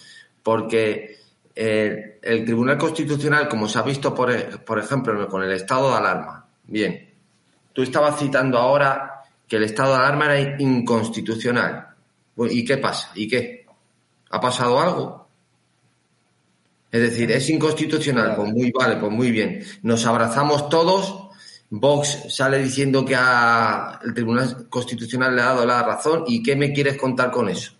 [0.42, 1.16] porque
[1.54, 5.96] eh, el Tribunal Constitucional, como se ha visto por, por ejemplo con el estado de
[5.96, 7.14] alarma, bien,
[7.72, 11.88] tú estabas citando ahora que el estado de alarma era inconstitucional.
[12.50, 13.10] ¿Y qué pasa?
[13.14, 13.66] ¿Y qué?
[14.30, 15.28] ¿Ha pasado algo?
[16.90, 19.62] Es decir, es inconstitucional, pues muy vale, pues muy bien.
[19.82, 21.27] Nos abrazamos todos.
[21.70, 26.24] Vox sale diciendo que el Tribunal Constitucional le ha dado la razón.
[26.26, 27.72] ¿Y qué me quieres contar con eso?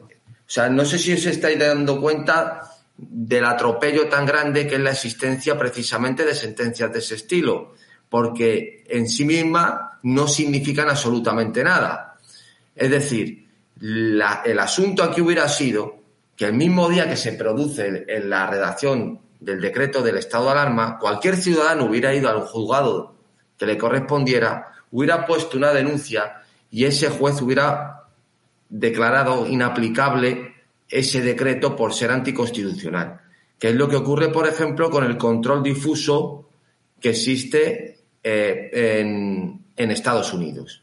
[0.00, 2.62] O sea, no sé si os estáis dando cuenta
[2.96, 7.74] del atropello tan grande que es la existencia precisamente de sentencias de ese estilo,
[8.08, 12.16] porque en sí misma no significan absolutamente nada.
[12.74, 13.46] Es decir,
[13.80, 15.96] el asunto aquí hubiera sido
[16.36, 20.52] que el mismo día que se produce en la redacción del decreto del estado de
[20.52, 23.14] alarma, cualquier ciudadano hubiera ido al juzgado
[23.58, 28.04] que le correspondiera, hubiera puesto una denuncia y ese juez hubiera
[28.68, 30.54] declarado inaplicable
[30.88, 33.20] ese decreto por ser anticonstitucional.
[33.58, 36.50] Que es lo que ocurre, por ejemplo, con el control difuso
[37.00, 38.70] que existe eh,
[39.00, 40.82] en, en Estados Unidos,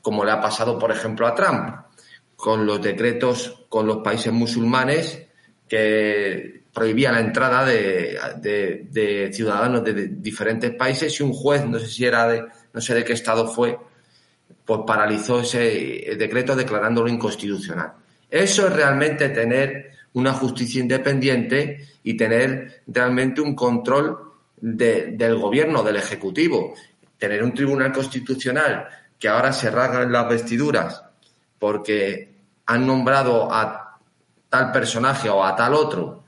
[0.00, 1.84] como le ha pasado, por ejemplo, a Trump
[2.36, 5.26] con los decretos con los países musulmanes
[5.68, 12.04] que prohibía la entrada de, ciudadanos de diferentes países y un juez, no sé si
[12.04, 13.78] era de, no sé de qué estado fue,
[14.64, 17.92] pues paralizó ese decreto declarándolo inconstitucional.
[18.28, 25.96] Eso es realmente tener una justicia independiente y tener realmente un control del gobierno, del
[25.96, 26.74] Ejecutivo.
[27.18, 31.04] Tener un tribunal constitucional que ahora se rasgan las vestiduras
[31.58, 32.34] porque
[32.66, 33.98] han nombrado a
[34.48, 36.23] tal personaje o a tal otro,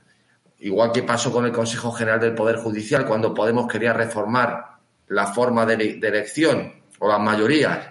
[0.59, 4.77] igual que pasó con el Consejo General del Poder Judicial cuando Podemos quería reformar
[5.09, 7.87] la forma de, elección o las mayorías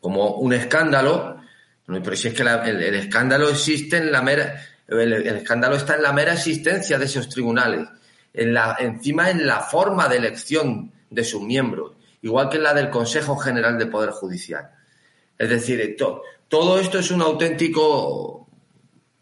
[0.00, 1.40] como un escándalo,
[1.86, 6.12] pero si es que el, escándalo existe en la mera, el, escándalo está en la
[6.12, 7.88] mera existencia de esos tribunales,
[8.32, 11.92] en la, encima en la forma de elección de sus miembros,
[12.22, 14.70] igual que en la del Consejo General del Poder Judicial.
[15.38, 15.96] Es decir,
[16.48, 18.48] todo esto es un auténtico,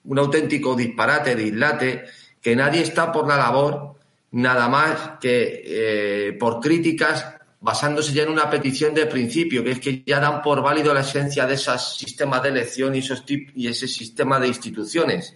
[0.05, 2.05] un auténtico disparate, dislate,
[2.44, 3.94] que nadie está por la labor
[4.33, 9.80] nada más que eh, por críticas basándose ya en una petición de principio, que es
[9.80, 13.68] que ya dan por válido la esencia de esos sistemas de elección y, esos y
[13.68, 15.35] ese sistema de instituciones.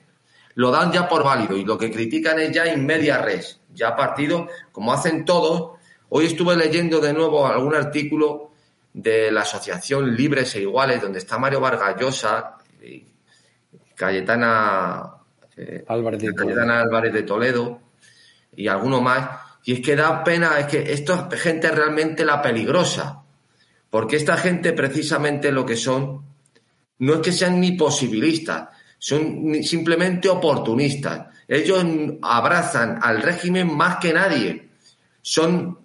[0.55, 3.59] Lo dan ya por válido y lo que critican es ya in media res.
[3.73, 5.79] ya partidos, como hacen todos.
[6.11, 8.51] Hoy estuve leyendo de nuevo algún artículo
[8.93, 13.07] de la Asociación Libres e Iguales, donde está Mario Vargas Llosa, y
[13.95, 15.18] Cayetana,
[15.59, 17.81] eh, Álvarez, de Cayetana Álvarez de Toledo
[18.55, 19.29] y alguno más.
[19.65, 23.23] Y es que da pena, es que esto es gente realmente la peligrosa,
[23.91, 26.23] porque esta gente precisamente lo que son,
[27.01, 28.69] no es que sean ni posibilistas,
[28.99, 31.27] son simplemente oportunistas.
[31.47, 31.85] Ellos
[32.23, 34.69] abrazan al régimen más que nadie.
[35.21, 35.81] Son,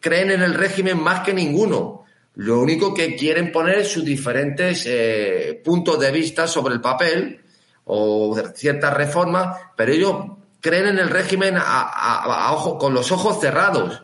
[0.00, 2.04] creen en el régimen más que ninguno.
[2.36, 7.40] Lo único que quieren poner es sus diferentes eh, puntos de vista sobre el papel
[7.88, 10.14] o ciertas reformas, pero ellos
[10.60, 14.02] creen en el régimen a, ojo, con los ojos cerrados.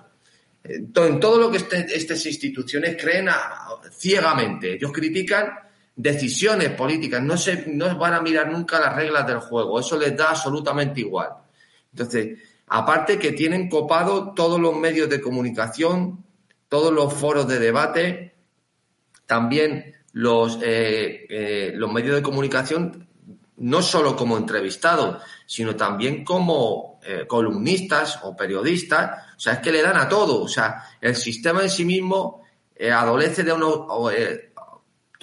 [0.65, 3.29] En todo lo que este, estas instituciones creen
[3.93, 4.75] ciegamente.
[4.75, 5.51] Ellos critican
[5.97, 10.17] decisiones políticas, no, se, no van a mirar nunca las reglas del juego, eso les
[10.17, 11.29] da absolutamente igual.
[11.93, 16.25] Entonces, aparte que tienen copado todos los medios de comunicación,
[16.69, 18.35] todos los foros de debate,
[19.27, 23.09] también los, eh, eh, los medios de comunicación,
[23.57, 29.73] no solo como entrevistados, sino también como eh, columnistas o periodistas, o sea, es que
[29.73, 32.43] le dan a todo, o sea, el sistema en sí mismo
[32.91, 33.87] adolece de uno,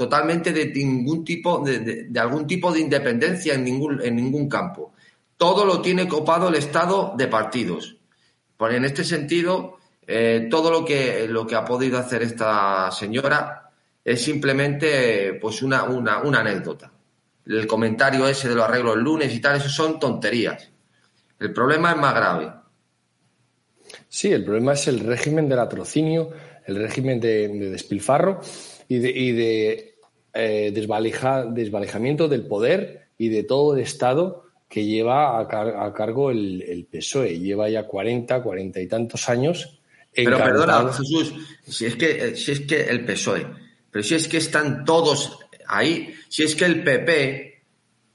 [0.01, 4.93] totalmente de ningún tipo, de, algún tipo de independencia en ningún, en ningún campo.
[5.37, 7.97] Todo lo tiene copado el Estado de partidos.
[8.57, 13.69] Pues en este sentido, eh, todo lo que, lo que ha podido hacer esta señora
[14.03, 16.91] es simplemente pues una, una, una anécdota.
[17.45, 20.69] El comentario ese de los arreglos el lunes y tal, eso son tonterías.
[21.39, 22.51] El problema es más grave.
[24.07, 26.31] Sí, el problema es el régimen del atrocinio,
[26.65, 28.41] el régimen de, despilfarro
[28.87, 29.91] y de
[30.33, 37.37] eh, desvalejamiento del poder y de todo el Estado que lleva a, cargo el, PSOE.
[37.37, 39.81] Lleva ya 40, 40 y tantos años.
[40.13, 41.33] Pero perdona, Jesús,
[41.67, 43.45] si es, que, si es que el PSOE,
[43.91, 47.63] pero si es que están todos ahí, si es que el PP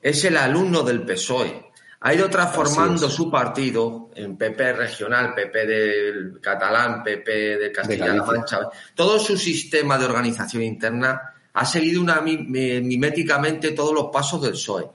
[0.00, 1.66] es el alumno del PSOE.
[2.00, 8.60] Ha ido transformando su partido en PP regional, PP del catalán, PP de Castilla-La Mancha,
[8.94, 14.88] todo su sistema de organización interna ha seguido una, miméticamente todos los pasos del PSOE.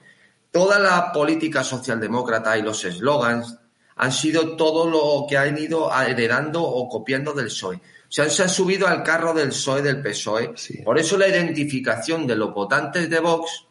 [0.49, 3.55] Toda la política socialdemócrata y los eslogans
[3.97, 7.79] han sido todo lo que han ido heredando o copiando del PSOE.
[8.11, 10.53] Se han subido al carro del PSOE, del PSOE.
[10.83, 13.67] Por eso la identificación de los votantes de Vox,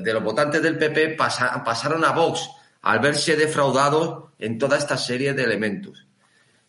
[0.00, 2.48] de los votantes del PP, pasaron a Vox
[2.80, 6.06] al verse defraudados en toda esta serie de elementos.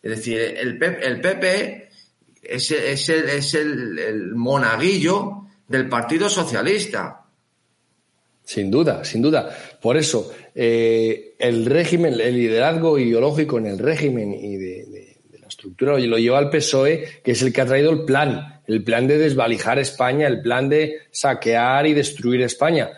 [0.02, 1.88] Es decir, el el PP
[2.42, 7.24] es, es, el, es el, monaguillo del Partido Socialista.
[8.44, 9.56] Sin duda, sin duda.
[9.80, 14.86] Por eso, eh, el régimen, el liderazgo ideológico en el régimen y de,
[15.56, 19.06] estructura lo lleva al PSOE, que es el que ha traído el plan, el plan
[19.06, 22.90] de desvalijar España, el plan de saquear y destruir España.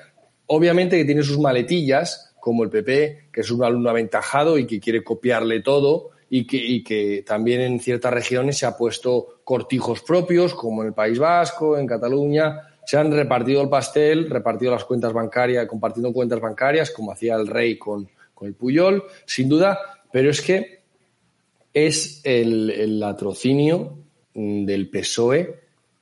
[0.46, 4.80] Obviamente que tiene sus maletillas, como el PP, que es un alumno aventajado y que
[4.80, 10.02] quiere copiarle todo, y que, y que también en ciertas regiones se ha puesto cortijos
[10.02, 12.60] propios, como en el País Vasco, en Cataluña.
[12.84, 17.46] Se han repartido el pastel, repartido las cuentas bancarias, compartiendo cuentas bancarias, como hacía el
[17.46, 19.78] rey con, con el Puyol, sin duda,
[20.10, 20.77] pero es que
[21.72, 23.98] es el, el latrocinio
[24.35, 25.54] del PSOE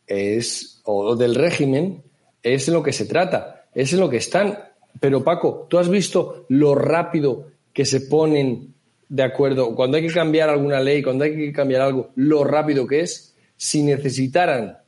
[0.07, 2.02] es, o del régimen,
[2.42, 4.59] es en lo que se trata, es en lo que están.
[5.00, 8.74] Pero Paco, ¿tú has visto lo rápido que se ponen
[9.09, 12.87] de acuerdo, cuando hay que cambiar alguna ley, cuando hay que cambiar algo, lo rápido
[12.87, 14.79] que es, si necesitaran,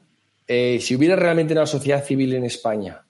[0.47, 3.05] eh, si hubiera realmente una sociedad civil en España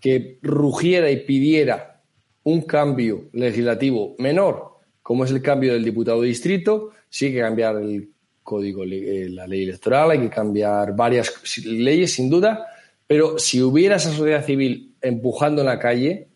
[0.00, 2.02] que rugiera y pidiera
[2.44, 4.72] un cambio legislativo menor,
[5.02, 8.08] como es el cambio del diputado de distrito, sí hay que cambiar el
[8.42, 11.30] código, eh, la ley electoral, hay que cambiar varias
[11.66, 12.66] leyes, sin duda,
[13.06, 16.28] pero si hubiera esa sociedad civil empujando en la calle,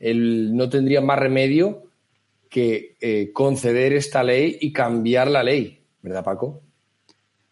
[0.00, 1.84] él no tendría más remedio
[2.48, 6.62] que eh, conceder esta ley y cambiar la ley, ¿verdad, Paco?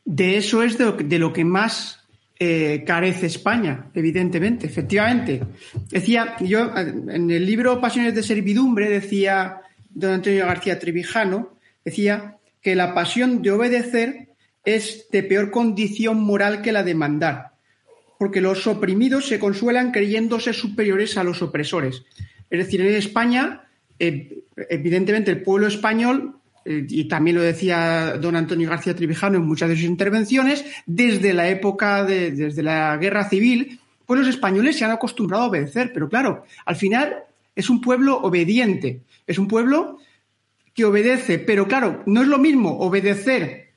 [0.03, 5.43] De eso es de lo que, más eh, carece España, evidentemente, efectivamente.
[5.91, 12.75] Decía, yo en el libro Pasiones de Servidumbre decía don Antonio García Trevijano, decía que
[12.75, 14.29] la pasión de obedecer
[14.65, 17.53] es de peor condición moral que la de mandar,
[18.19, 22.03] porque los oprimidos se consuelan creyéndose superiores a los opresores.
[22.51, 23.65] Es decir, en España
[24.01, 29.45] eh, evidentemente el pueblo español, eh, y también lo decía don Antonio García Trivijano en
[29.45, 34.79] muchas de sus intervenciones, desde la época de, desde la guerra civil, pues los españoles
[34.79, 37.15] se han acostumbrado a obedecer, pero claro, al final
[37.55, 39.99] es un pueblo obediente, es un pueblo
[40.75, 43.75] que obedece, pero claro, no es lo mismo obedecer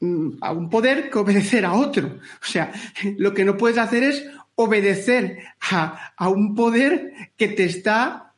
[0.00, 2.18] mm, a un poder que obedecer a otro.
[2.42, 2.72] O sea,
[3.18, 5.38] lo que no puedes hacer es obedecer
[5.70, 8.34] a, un poder que te está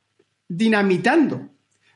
[0.48, 1.50] dinamitando.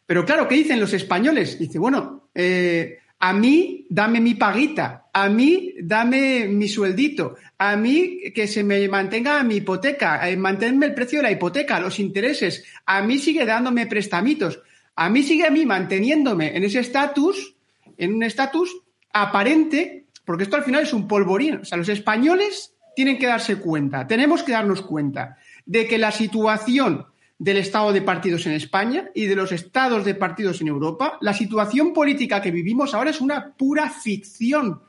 [0.06, 1.58] Pero claro, ¿qué dicen los españoles?
[1.58, 8.20] Dice, bueno, eh, a mí dame mi paguita, a mí dame mi sueldito, a mí
[8.34, 12.64] que se me mantenga mi hipoteca, eh, manténme el precio de la hipoteca, los intereses,
[12.86, 14.60] a mí sigue dándome prestamitos,
[15.00, 17.54] a mí sigue a mí manteniéndome en ese estatus,
[17.96, 18.82] en un estatus
[19.12, 21.60] aparente, porque esto al final es un polvorín.
[21.62, 26.10] O sea, los españoles tienen que darse cuenta, tenemos que darnos cuenta de que la
[26.10, 27.06] situación
[27.38, 31.32] del estado de partidos en España y de los estados de partidos en Europa, la
[31.32, 34.82] situación política que vivimos ahora es una pura ficción.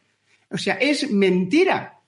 [0.50, 2.00] O sea, es mentira.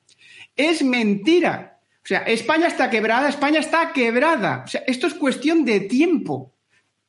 [0.55, 1.77] Es mentira.
[2.03, 4.63] O sea, España está quebrada, España está quebrada.
[4.65, 6.51] O sea, esto es cuestión de tiempo.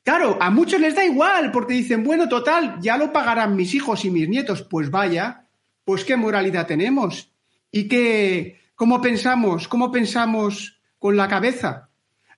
[0.03, 4.03] Claro, a muchos les da igual porque dicen, bueno, total, ya lo pagarán mis hijos
[4.03, 4.61] y mis nietos.
[4.61, 5.45] Pues vaya,
[5.85, 7.31] pues qué moralidad tenemos.
[7.71, 9.67] ¿Y qué, cómo pensamos?
[9.67, 11.89] ¿Cómo pensamos con la cabeza?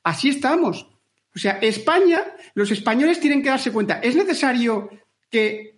[0.03, 0.87] Así estamos.
[1.35, 2.21] O sea, España,
[2.53, 4.89] los españoles tienen que darse cuenta, es necesario
[5.29, 5.75] que,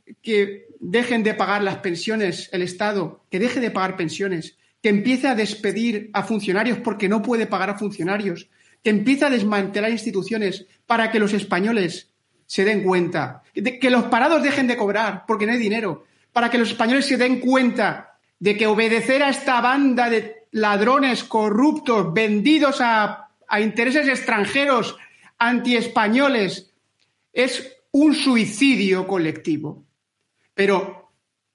[0.79, 5.33] dejen de pagar las pensiones, el Estado, que deje de pagar pensiones, que empiece a
[5.33, 8.47] despedir a funcionarios porque no puede pagar a funcionarios,
[8.83, 12.09] que empiece a desmantelar instituciones para que los españoles
[12.47, 16.57] se den cuenta, que los parados dejen de cobrar porque no hay dinero, para que
[16.57, 22.79] los españoles se den cuenta de que obedecer a esta banda de ladrones corruptos vendidos
[22.79, 24.95] a intereses extranjeros
[25.37, 26.71] antiespañoles
[27.33, 29.85] es un suicidio colectivo.
[30.53, 31.11] Pero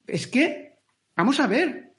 [0.06, 0.78] es que,
[1.16, 1.94] vamos a ver,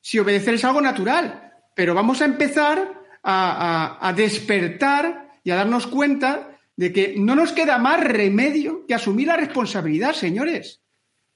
[0.00, 6.53] si obedecer es algo natural, pero vamos a empezar a despertar y a darnos cuenta
[6.76, 10.80] de que no nos queda más remedio que asumir la responsabilidad, señores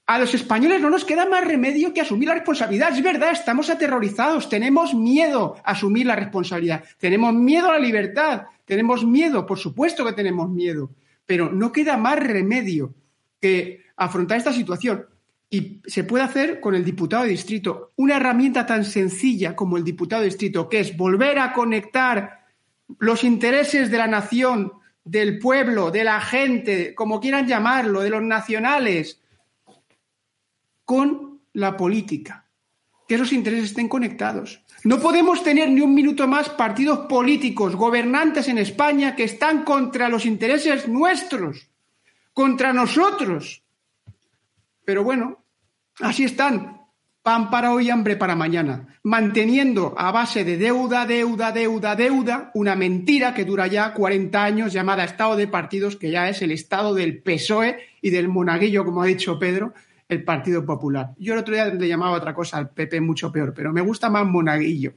[0.09, 2.97] a los españoles no nos queda más remedio que asumir la responsabilidad.
[2.97, 8.47] Es verdad, estamos aterrorizados, tenemos miedo a asumir la responsabilidad, tenemos miedo a la libertad,
[8.65, 10.89] tenemos miedo, por supuesto que tenemos miedo,
[11.27, 12.91] pero no queda más remedio
[13.39, 15.05] que afrontar esta situación.
[15.47, 17.91] Y se puede hacer con el diputado de distrito.
[17.95, 22.47] Una herramienta tan sencilla como el diputado de distrito, que es volver a conectar
[22.97, 24.73] los intereses de la nación,
[25.09, 29.19] del pueblo, de la gente, como quieran llamarlo, de los nacionales,
[30.85, 32.45] con la política,
[33.07, 34.63] que esos intereses estén conectados.
[34.83, 40.09] No podemos tener ni un minuto más partidos políticos, gobernantes en España que están contra
[40.09, 41.69] los intereses nuestros,
[42.31, 43.63] contra nosotros.
[44.85, 45.43] Pero bueno,
[46.01, 46.81] así están,
[47.23, 52.75] pan para hoy, hambre para mañana, manteniendo a base de deuda, deuda, deuda, deuda, una
[52.75, 56.93] mentira que dura ya 40 años llamada Estado de Partidos, que ya es el Estado
[56.93, 59.73] del PSOE y del monaguillo, como ha dicho Pedro,
[60.07, 61.09] el Partido Popular.
[61.17, 64.11] Yo el otro día le llamaba otra cosa al PP mucho peor, pero me gusta
[64.11, 64.93] más Monaguillo.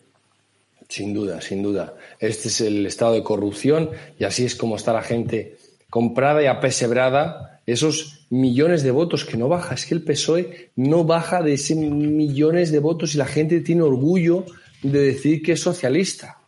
[0.91, 1.95] Sin duda, sin duda.
[2.21, 5.57] Este es el estado de corrupción y así es como está la gente
[5.89, 7.63] comprada y apesebrada.
[7.65, 9.75] Esos millones de votos que no baja.
[9.75, 13.83] Es que el PSOE no baja de esos millones de votos y la gente tiene
[13.83, 14.47] orgullo
[14.83, 16.39] de decir que es socialista.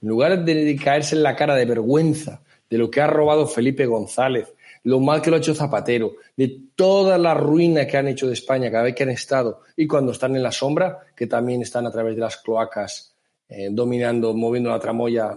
[0.00, 3.84] En lugar de caerse en la cara de vergüenza de lo que ha robado Felipe
[3.84, 8.28] González, lo mal que lo ha hecho Zapatero, de toda la ruina que han hecho
[8.28, 11.62] de España cada vez que han estado y cuando están en la sombra, que también
[11.62, 13.12] están a través de las cloacas
[13.48, 15.36] eh, dominando, moviendo la tramoya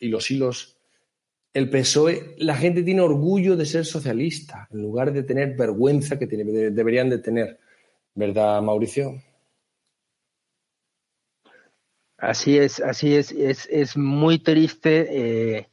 [0.00, 0.73] y los hilos.
[1.54, 6.26] El PSOE, la gente tiene orgullo de ser socialista en lugar de tener vergüenza que
[6.26, 7.58] deberían de tener.
[8.14, 9.22] ¿Verdad, Mauricio?
[12.18, 15.56] Así es, así es, es, es muy triste.
[15.56, 15.68] Eh,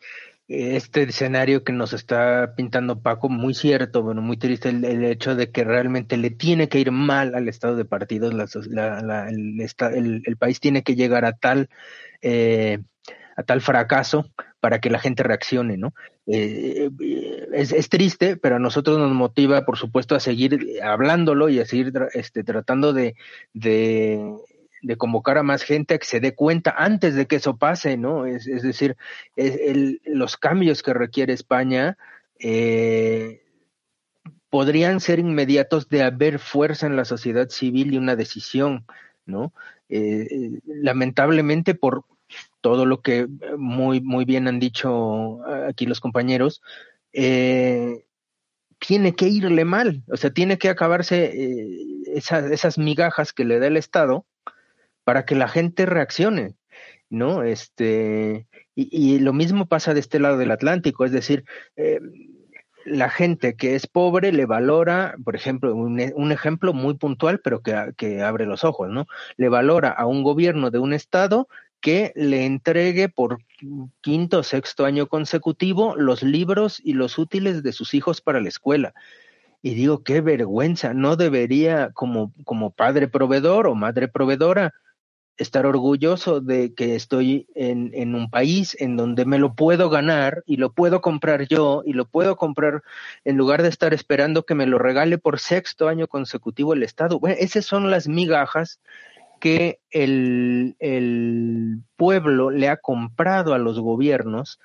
[0.52, 5.50] este escenario que nos está pintando Paco, muy cierto, bueno, muy triste el, hecho de
[5.50, 10.96] que realmente le tiene que ir mal al estado de partidos, el, país tiene que
[10.96, 11.70] llegar a tal,
[12.22, 12.80] eh,
[13.36, 14.30] a tal fracaso
[14.60, 15.94] para que la gente reaccione, ¿no?
[16.28, 16.90] Eh,
[17.54, 21.66] es, es, triste, pero a nosotros nos motiva, por supuesto, a seguir hablándolo y a
[21.66, 23.16] seguir este, tratando de,
[24.82, 27.98] de convocar a más gente a que se dé cuenta antes de que eso pase,
[27.98, 28.26] ¿no?
[28.26, 28.98] Es, es decir,
[29.36, 31.98] el, los cambios que requiere España
[32.40, 33.44] eh,
[34.50, 38.86] podrían ser inmediatos de haber fuerza en la sociedad civil y una decisión,
[39.26, 39.54] ¿no?
[39.88, 42.06] Eh, lamentablemente por
[42.62, 46.62] todo lo que muy, muy bien han dicho aquí los compañeros,
[47.14, 48.06] eh,
[48.80, 51.34] tiene que irle mal, o sea, tiene que acabarse
[52.08, 54.26] esas, esas migajas que le da el Estado
[55.04, 56.56] para que la gente reaccione,
[57.10, 57.44] ¿no?
[57.44, 61.44] Este, y, lo mismo pasa de este lado del Atlántico, es decir,
[61.76, 62.00] eh,
[62.86, 66.00] la gente que es pobre le valora, por ejemplo, un,
[66.32, 69.08] ejemplo muy puntual, pero que, abre los ojos, ¿no?
[69.38, 71.48] Le valora a un gobierno de un estado
[71.82, 73.40] que le entregue por
[74.02, 78.50] quinto o sexto año consecutivo los libros y los útiles de sus hijos para la
[78.50, 78.94] escuela.
[79.64, 84.74] Y digo, qué vergüenza, no debería como, como padre proveedor o madre proveedora
[85.38, 90.44] estar orgulloso de que estoy en, en, un país en donde me lo puedo ganar
[90.46, 92.84] y lo puedo comprar yo y lo puedo comprar
[93.24, 97.20] en lugar de estar esperando que me lo regale por sexto año consecutivo el Estado.
[97.20, 98.80] Bueno, esas son las migajas
[99.42, 104.62] que el, el pueblo le ha comprado a los gobiernos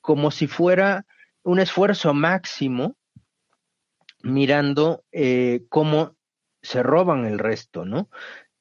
[0.00, 1.04] como si fuera
[1.42, 2.96] un esfuerzo máximo
[4.22, 6.16] mirando eh, cómo
[6.62, 8.08] se roban el resto, ¿no?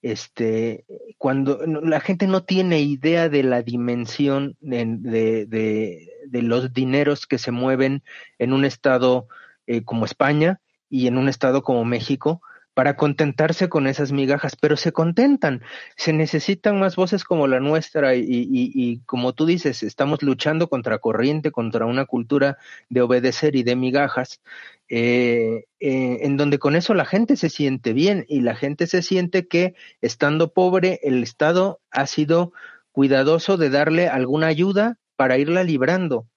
[0.05, 0.85] este,
[1.17, 7.49] cuando la gente no tiene idea de la dimensión de, de, los dineros que se
[7.49, 8.03] mueven
[8.37, 9.27] en un estado
[9.65, 12.43] eh, como España y en un estado como México,
[12.75, 15.63] para contentarse con esas migajas, pero se contentan.
[15.95, 20.99] Se necesitan más voces como la nuestra y, y, como tú dices, estamos luchando contra
[20.99, 22.57] corriente, contra una cultura
[22.89, 24.41] de obedecer y de migajas,
[24.89, 29.01] eh, eh, en donde con eso la gente se siente bien y la gente se
[29.01, 32.51] siente que estando pobre el Estado ha sido
[32.91, 36.27] cuidadoso de darle alguna ayuda para irla librando.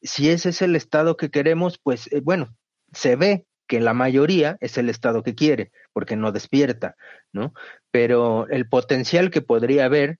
[0.00, 2.56] Si ese es el Estado que queremos, pues eh, bueno,
[2.92, 6.94] se ve que la mayoría es el Estado que quiere, porque no despierta,
[7.32, 7.54] ¿no?
[7.90, 10.18] Pero el potencial que podría haber,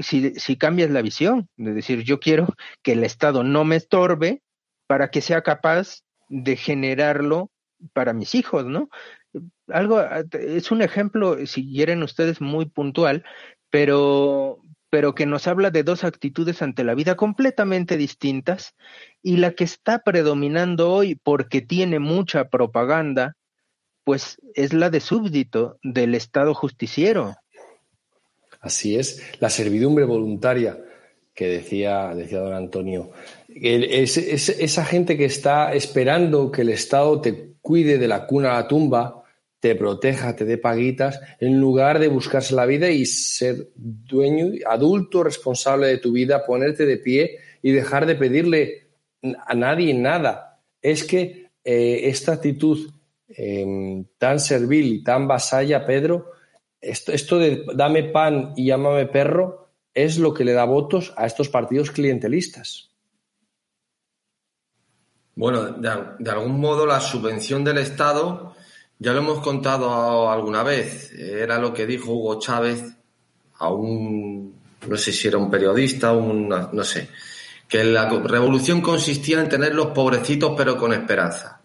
[0.00, 2.48] si, si cambias la visión, de decir, yo quiero
[2.82, 4.42] que el Estado no me estorbe
[4.88, 7.52] para que sea capaz de generarlo
[7.92, 8.88] para mis hijos, ¿no?
[9.68, 13.22] Algo, es un ejemplo, si quieren ustedes, muy puntual,
[13.70, 14.58] pero,
[14.90, 18.74] pero que nos habla de dos actitudes ante la vida completamente distintas
[19.22, 23.36] y la que está predominando hoy porque tiene mucha propaganda,
[24.04, 27.36] pues es la de súbdito del Estado justiciero.
[28.60, 30.78] Así es, la servidumbre voluntaria
[31.38, 33.12] que decía, decía don Antonio.
[33.48, 38.62] Es, esa gente que está esperando que el Estado te cuide de la cuna a
[38.62, 39.22] la tumba,
[39.60, 45.22] te proteja, te dé paguitas, en lugar de buscarse la vida y ser dueño, adulto,
[45.22, 48.88] responsable de tu vida, ponerte de pie y dejar de pedirle
[49.46, 50.60] a nadie nada.
[50.80, 52.90] Es que eh, esta actitud
[53.28, 56.30] em, tan servil y tan vasalla, Pedro,
[56.80, 61.26] esto, esto de dame pan y llámame perro, es lo que le da votos a
[61.26, 62.88] estos partidos clientelistas.
[65.38, 68.56] Bueno, de, algún modo la subvención del Estado,
[68.98, 72.82] ya lo hemos contado alguna vez, era lo que dijo Hugo Chávez
[73.58, 74.54] a un,
[74.86, 77.08] no sé si era un periodista, un, no sé,
[77.68, 81.60] que la revolución consistía en tener los pobrecitos pero con esperanza.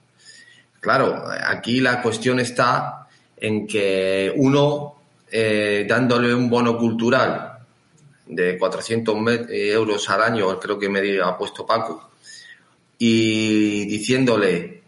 [0.79, 3.07] Claro, aquí la cuestión está
[3.37, 4.95] en que uno,
[5.31, 7.57] eh, dándole un bono cultural
[8.25, 9.17] de 400
[9.49, 12.11] euros al año, creo que me ha puesto Paco,
[12.97, 14.83] y diciéndole,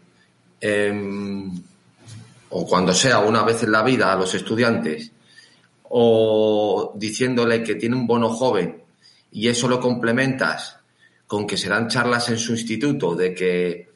[0.60, 1.50] em,
[2.50, 5.12] o cuando sea una vez en la vida a los estudiantes,
[5.88, 8.82] o diciéndole que tiene un bono joven
[9.30, 10.78] y eso lo complementas
[11.26, 13.88] con que se dan charlas en su instituto de que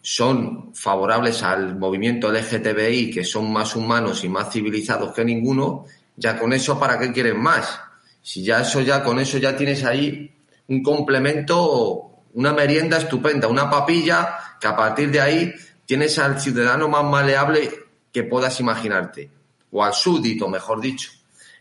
[0.00, 5.84] son favorables al movimiento LGTBI, que son más humanos y más civilizados que ninguno,
[6.16, 7.80] ya con eso, ¿para qué quieren más?
[8.22, 10.30] Si ya eso, ya con eso ya tienes ahí
[10.68, 15.54] un complemento, una merienda estupenda, una papilla que a partir de ahí
[15.88, 17.70] tienes al ciudadano más maleable
[18.12, 19.30] que puedas imaginarte,
[19.70, 21.10] o al súbdito, mejor dicho.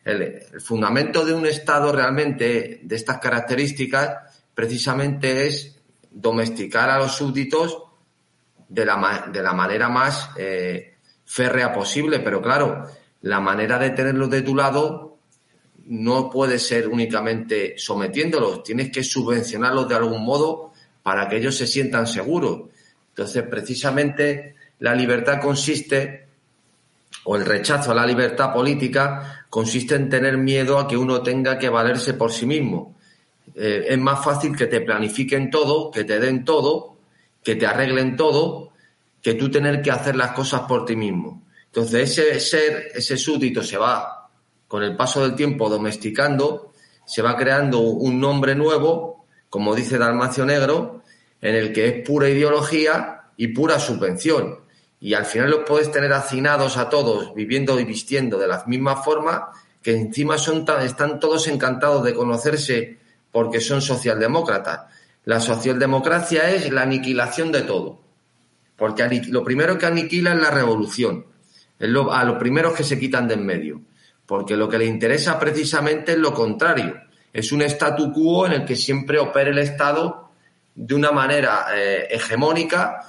[0.04, 5.80] El, fundamento de un Estado realmente de estas características precisamente es
[6.12, 7.84] domesticar a los súbditos
[8.68, 12.20] de la, de la manera más eh, férrea posible.
[12.20, 12.84] Pero claro,
[13.22, 15.20] la manera de tenerlos de tu lado
[15.86, 21.66] no puede ser únicamente sometiéndolos, tienes que subvencionarlos de algún modo para que ellos se
[21.66, 22.64] sientan seguros.
[23.18, 26.28] Entonces, precisamente la libertad consiste,
[27.24, 31.58] o el rechazo a la libertad política, consiste en tener miedo a que uno tenga
[31.58, 32.96] que valerse por sí mismo.
[33.56, 36.98] Eh, es más fácil que te planifiquen todo, que te den todo,
[37.44, 38.70] que te arreglen todo,
[39.20, 41.42] que tú tener que hacer las cosas por ti mismo.
[41.66, 44.30] Entonces ese ser, ese súbdito se va
[44.68, 46.72] con el paso del tiempo domesticando,
[47.04, 51.02] se va creando un nombre nuevo, como dice Dalmacio Negro,
[51.42, 54.60] en el que es pura ideología y pura subvención.
[55.00, 58.96] Y al final los puedes tener hacinados a todos, viviendo y vistiendo de la misma
[58.98, 62.98] forma, que encima son están todos encantados de conocerse
[63.32, 64.92] porque son socialdemócratas.
[65.26, 68.02] La socialdemocracia es la aniquilación de todo.
[68.76, 71.26] porque lo primero que aniquila es la revolución,
[71.80, 73.82] es a los primeros que se quitan de en medio,
[74.26, 76.96] porque lo que le interesa precisamente es lo contrario,
[77.34, 80.27] es un statu quo en el que siempre opere el Estado
[80.78, 83.02] de una manera eh, hegemónica,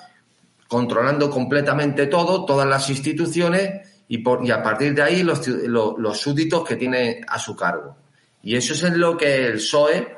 [0.67, 6.19] controlando completamente todo, todas las instituciones y, por, y a partir de ahí los, los,
[6.19, 7.97] súbditos que tiene a su cargo.
[8.43, 10.17] Y eso es en lo que el PSOE,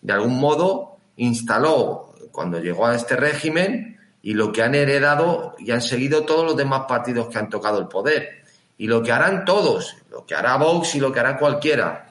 [0.00, 5.72] de algún modo, instaló cuando llegó a este régimen y lo que han heredado y
[5.72, 8.42] han seguido todos los demás partidos que han tocado el poder.
[8.78, 12.10] Y lo que harán todos, lo que hará Vox y lo que hará cualquiera,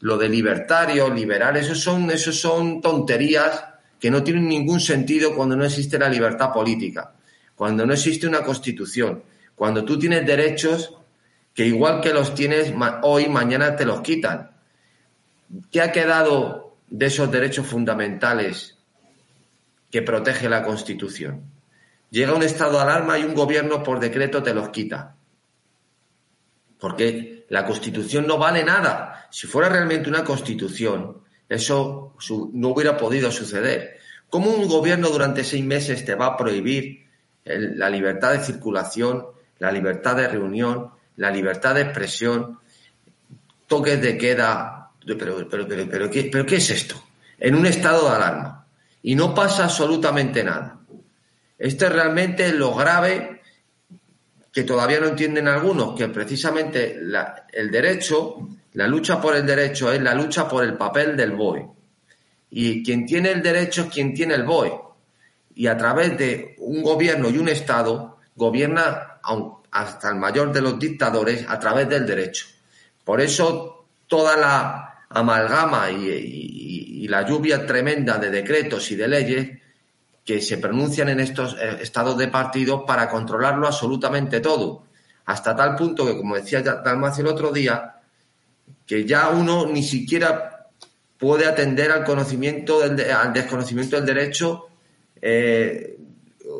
[0.00, 3.73] lo de libertario, liberal, eso son, eso son tonterías
[4.04, 7.14] que no tienen ningún sentido cuando no existe la libertad política,
[7.54, 9.22] cuando no existe una constitución,
[9.54, 10.92] cuando tú tienes derechos
[11.54, 14.50] que igual que los tienes hoy, mañana te los quitan.
[15.72, 18.76] ¿Qué ha quedado de esos derechos fundamentales
[19.90, 21.40] que protege la Constitución?
[22.10, 25.16] Llega un estado de alarma y un gobierno por decreto te los quita.
[26.78, 29.28] Porque la Constitución no vale nada.
[29.30, 32.14] Si fuera realmente una Constitución, eso
[32.52, 33.93] no hubiera podido suceder.
[34.34, 37.06] ¿Cómo un gobierno durante seis meses te va a prohibir
[37.44, 39.26] la libertad de circulación,
[39.60, 42.58] la libertad de reunión, la libertad de expresión,
[43.68, 44.90] toques de queda.
[45.06, 45.18] Pero,
[45.48, 47.00] pero, pero, pero, ¿qué, pero ¿qué es esto?
[47.38, 48.66] En un estado de alarma.
[49.04, 50.80] Y no pasa absolutamente nada.
[51.56, 53.40] Esto es realmente lo grave
[54.52, 56.98] que todavía no entienden algunos, que precisamente
[57.52, 61.83] el derecho, la lucha por el derecho es la lucha por el papel del BOE.
[62.56, 64.80] Y quien tiene el derecho es quien tiene el BOE.
[65.56, 69.18] Y a través de un gobierno y un Estado, gobierna
[69.72, 72.46] hasta el mayor de los dictadores a través del derecho.
[73.02, 79.58] Por eso toda la amalgama y, la lluvia tremenda de decretos y de leyes
[80.24, 84.84] que se pronuncian en estos eh, estados de partido para controlarlo absolutamente todo.
[85.26, 87.96] Hasta tal punto que, como decía Dalmacio el otro día,
[88.86, 90.53] que ya uno ni siquiera
[91.24, 94.68] puede atender al conocimiento del, al desconocimiento del derecho
[95.22, 95.96] eh,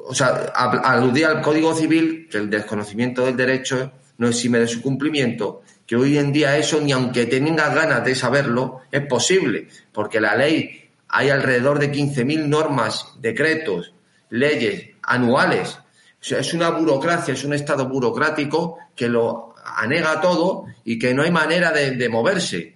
[0.07, 4.81] o sea, aludía al Código Civil, que el desconocimiento del derecho no exime de su
[4.81, 10.19] cumplimiento, que hoy en día eso, ni aunque tengas ganas de saberlo, es posible, porque
[10.19, 13.93] la ley, hay alrededor de 15.000 normas, decretos,
[14.31, 15.79] leyes anuales.
[16.23, 21.31] Es una burocracia, es un estado burocrático que lo anega todo y que no hay
[21.31, 22.74] manera de moverse.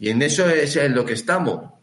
[0.00, 1.74] Y en eso es en lo que estamos.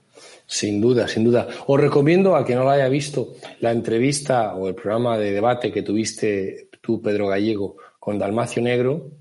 [0.48, 1.48] Sin duda, sin duda.
[1.68, 5.72] Os recomiendo a que no lo haya visto la entrevista o el programa de debate
[5.72, 9.12] que tuviste tú, Pedro Gallego, con Dalmacio Negro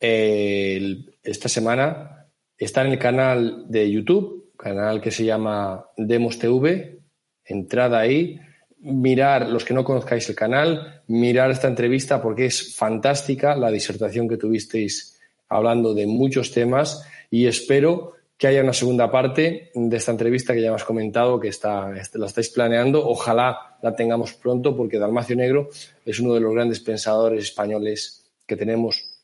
[0.00, 2.28] esta semana.
[2.56, 7.00] Está en el canal de YouTube, canal que se llama Demos TV.
[7.44, 8.40] Entrada ahí,
[8.78, 14.28] mirar, los que no conozcáis el canal, mirar esta entrevista porque es fantástica la disertación
[14.28, 20.12] que tuvisteis hablando de muchos temas y espero que haya una segunda parte de esta
[20.12, 23.04] entrevista que ya hemos comentado, que está, la estáis planeando.
[23.04, 25.68] Ojalá la tengamos pronto, porque Dalmacio Negro
[26.04, 29.18] es uno de los grandes pensadores españoles que tenemos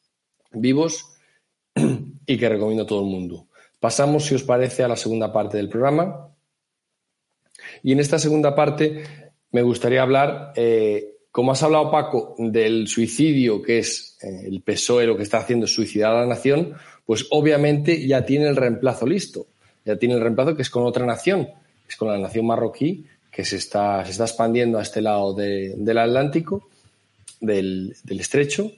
[0.50, 1.16] vivos
[2.26, 3.46] y que recomiendo a todo el mundo.
[3.78, 6.30] Pasamos, si os parece, a la segunda parte del programa.
[7.84, 9.04] Y en esta segunda parte
[9.52, 15.04] me gustaría hablar, eh, como has hablado, Paco, del suicidio, que es eh, el PSOE
[15.04, 16.74] lo que está haciendo, suicidar a la nación,
[17.04, 19.48] pues obviamente ya tiene el reemplazo listo.
[19.84, 21.48] Ya tiene el reemplazo que es con otra nación,
[21.88, 25.98] es con la nación marroquí, que se está, se está expandiendo a este lado del
[25.98, 26.68] Atlántico,
[27.40, 28.70] del, estrecho.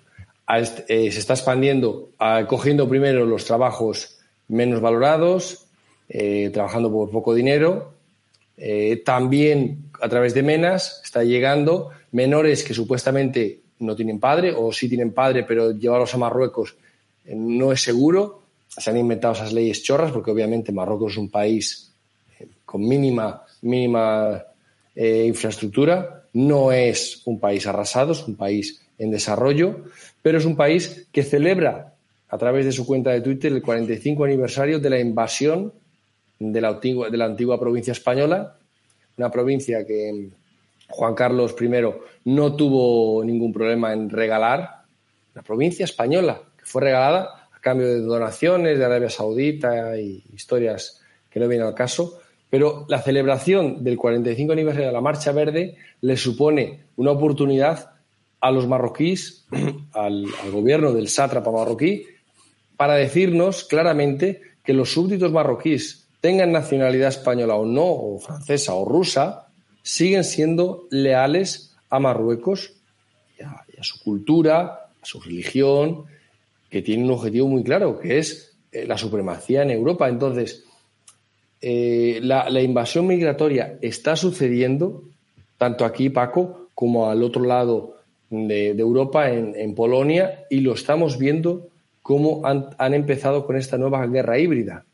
[0.49, 2.13] Eh, se está expandiendo,
[2.49, 4.17] cogiendo primero los trabajos
[4.49, 5.67] menos valorados,
[6.09, 7.93] eh, trabajando por poco dinero.
[9.05, 14.89] También a través de menas está llegando menores que supuestamente no tienen padre o sí
[14.89, 16.77] tienen padre, pero llevarlos a Marruecos
[17.27, 18.43] no es seguro.
[18.69, 21.93] Se han inventado esas leyes chorras porque obviamente Marruecos es un país
[22.39, 24.43] eh, con mínima, mínima
[24.95, 29.85] eh, infraestructura, no es un país arrasado, es un país en desarrollo,
[30.23, 31.95] pero es un país que celebra
[32.29, 35.73] a través de su cuenta de Twitter el 45 aniversario de la invasión
[36.39, 38.59] de la antigua, de la antigua provincia española,
[39.17, 40.31] una provincia que
[40.89, 41.69] Juan Carlos I
[42.25, 44.83] no tuvo ningún problema en regalar,
[45.35, 51.01] la provincia española, fue regalada a cambio de donaciones de Arabia Saudita y historias
[51.31, 52.21] que no vienen al caso.
[52.49, 57.91] Pero la celebración del 45 aniversario de la Marcha Verde le supone una oportunidad
[58.41, 59.47] a los marroquíes,
[59.93, 62.07] al, gobierno del sátrapa marroquí,
[62.77, 68.85] para decirnos claramente que los súbditos marroquíes tengan nacionalidad española o no, o francesa o
[68.85, 69.47] rusa,
[69.81, 72.73] siguen siendo leales a Marruecos
[73.39, 76.03] y a, su cultura, a su religión,
[76.69, 80.09] que tiene un objetivo muy claro, que es eh, la supremacía en Europa.
[80.09, 80.65] Entonces,
[81.61, 85.05] eh, la, invasión migratoria está sucediendo,
[85.59, 87.99] tanto aquí, Paco, como al otro lado
[88.31, 91.69] de, Europa, en, Polonia, y lo estamos viendo
[92.03, 94.85] cómo han empezado con esta nueva guerra híbrida.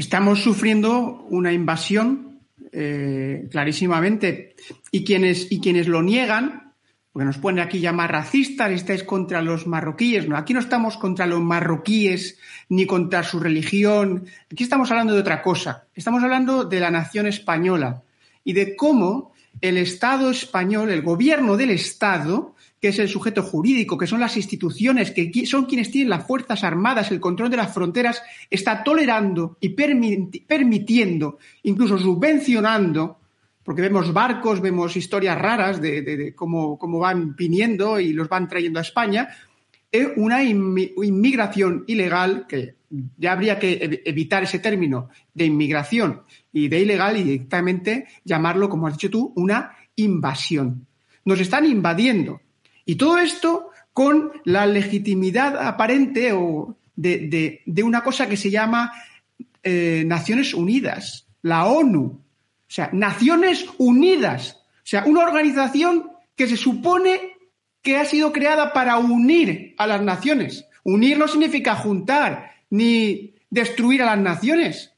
[0.00, 2.40] Estamos sufriendo una invasión
[2.72, 4.56] eh, clarísimamente
[4.90, 6.72] y quienes, y quienes lo niegan,
[7.12, 10.26] porque nos pone aquí llamar racistas, estáis contra los marroquíes.
[10.26, 12.38] No, aquí no estamos contra los marroquíes
[12.70, 14.24] ni contra su religión.
[14.50, 15.84] Aquí estamos hablando de otra cosa.
[15.94, 18.02] Estamos hablando de la nación española
[18.42, 23.98] y de cómo el Estado español, el gobierno del Estado, que es el sujeto jurídico,
[23.98, 27.74] que son las instituciones, que son quienes tienen las Fuerzas Armadas, el control de las
[27.74, 33.18] fronteras, está tolerando y permitiendo, incluso subvencionando,
[33.62, 38.82] porque vemos barcos, vemos historias raras de, cómo, van viniendo y los van trayendo a
[38.82, 39.28] España,
[40.16, 42.76] una inmigración ilegal, que
[43.18, 46.22] ya habría que evitar ese término de inmigración
[46.52, 50.86] y de ilegal y directamente llamarlo, como has dicho tú, una invasión.
[51.26, 52.40] Nos están invadiendo
[52.90, 58.90] y todo esto con la legitimidad aparente o de, una cosa que se llama
[59.62, 62.00] eh, Naciones Unidas, la ONU.
[62.02, 62.20] O
[62.66, 64.58] sea, Naciones Unidas.
[64.78, 67.20] O sea, una organización que se supone
[67.80, 70.66] que ha sido creada para unir a las naciones.
[70.82, 74.94] Unir no significa juntar ni destruir a las naciones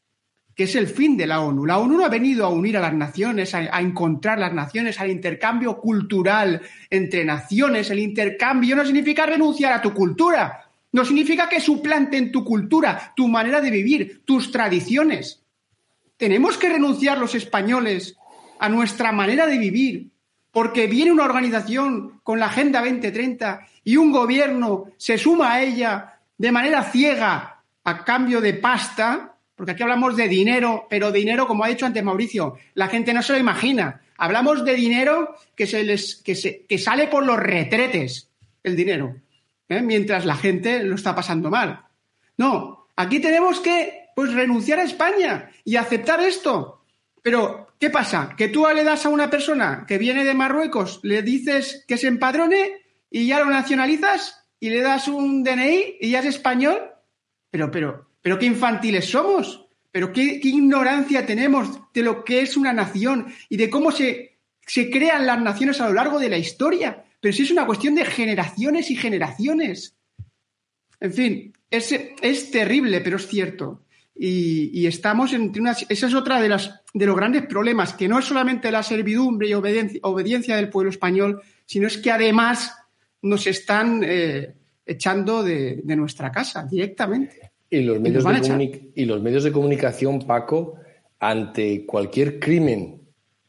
[0.55, 1.65] que es el fin de la ONU.
[1.65, 5.11] La ONU no ha venido a unir a las naciones, a, encontrar las naciones, al
[5.11, 7.91] intercambio cultural entre naciones.
[7.91, 13.29] El intercambio no significa renunciar a tu cultura, no significa que suplanten tu cultura, tu
[13.29, 15.43] manera de vivir, tus tradiciones.
[16.17, 18.17] Tenemos que renunciar los españoles
[18.61, 20.11] a nuestra manera de vivir,
[20.51, 26.21] porque viene una organización con la Agenda 2030 y un gobierno se suma a ella
[26.37, 29.32] de manera ciega a cambio de pasta,
[29.63, 33.23] porque aquí hablamos de dinero, pero dinero, como ha dicho antes Mauricio, la gente no
[33.23, 34.01] se lo imagina.
[34.19, 38.29] Hablamos de dinero que, se les, que, se, que sale por los retretes,
[38.65, 39.15] el dinero,
[39.69, 39.81] ¿eh?
[39.81, 41.81] mientras la gente lo está pasando mal.
[42.39, 46.83] No, aquí tenemos que pues, renunciar a España y aceptar esto.
[47.23, 48.35] Pero, ¿qué pasa?
[48.37, 52.09] Que tú le das a una persona que viene de Marruecos, le dices que se
[52.09, 52.83] empadrone
[53.13, 56.81] y ya lo nacionalizas y le das un DNI y ya es español.
[57.53, 62.73] Pero, pero, pero qué infantiles somos, pero qué, ignorancia tenemos de lo que es una
[62.73, 67.05] nación y de cómo se, se crean las naciones a lo largo de la historia.
[67.21, 69.95] Pero si es una cuestión de generaciones y generaciones.
[70.99, 73.85] En fin, es, es terrible, pero es cierto.
[74.15, 75.87] Y, estamos entre unas.
[75.89, 79.49] Esa es otra de, las, de los grandes problemas, que no es solamente la servidumbre
[79.49, 82.77] y obediencia, del pueblo español, sino es que además
[83.23, 84.55] nos están eh,
[84.85, 87.52] echando de, de, nuestra casa directamente.
[87.73, 90.75] Y los, medios de y los medios de comunicación, Paco,
[91.19, 93.01] ante cualquier crimen,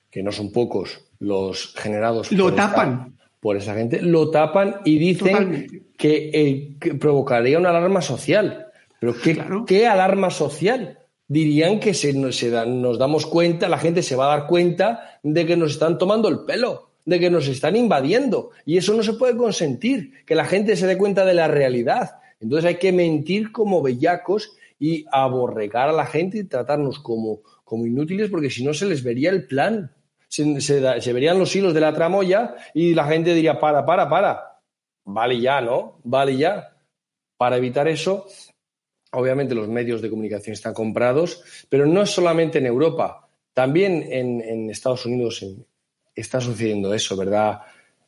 [0.10, 3.18] que no son pocos los generados lo por, tapan.
[3.42, 5.68] por esa gente, lo tapan y dicen
[6.02, 8.68] eh, que, provocaría una alarma social.
[9.02, 11.00] Pero ¿qué, ¿qué alarma social?
[11.28, 15.58] Dirían que se, nos damos cuenta, la gente se va a dar cuenta de que
[15.58, 18.52] nos están tomando el pelo, de que nos están invadiendo.
[18.66, 22.23] Y eso no se puede consentir, que la gente se dé cuenta de la realidad
[22.44, 27.86] entonces hay que mentir como bellacos y aborregar a la gente y tratarnos como, como
[27.86, 29.96] inútiles porque si no se les vería el plan.
[30.28, 34.60] Se, verían los hilos de la tramoya y la gente diría, para, para, para.
[35.06, 36.00] Vale ya, ¿no?
[36.04, 36.76] Vale ya.
[37.38, 38.26] Para evitar eso,
[39.12, 43.30] obviamente los medios de comunicación están comprados, pero no solamente en Europa.
[43.54, 45.46] También en, Estados Unidos
[46.16, 47.62] está sucediendo eso, ¿verdad?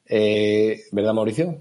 [0.07, 1.59] Eh, ¿Verdad, Mauricio?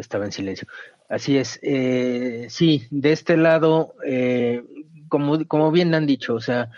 [0.00, 0.68] Estaba en silencio.
[1.08, 4.62] Así es, eh, sí, de este lado, eh,
[5.08, 6.70] como, como bien han dicho, o sea,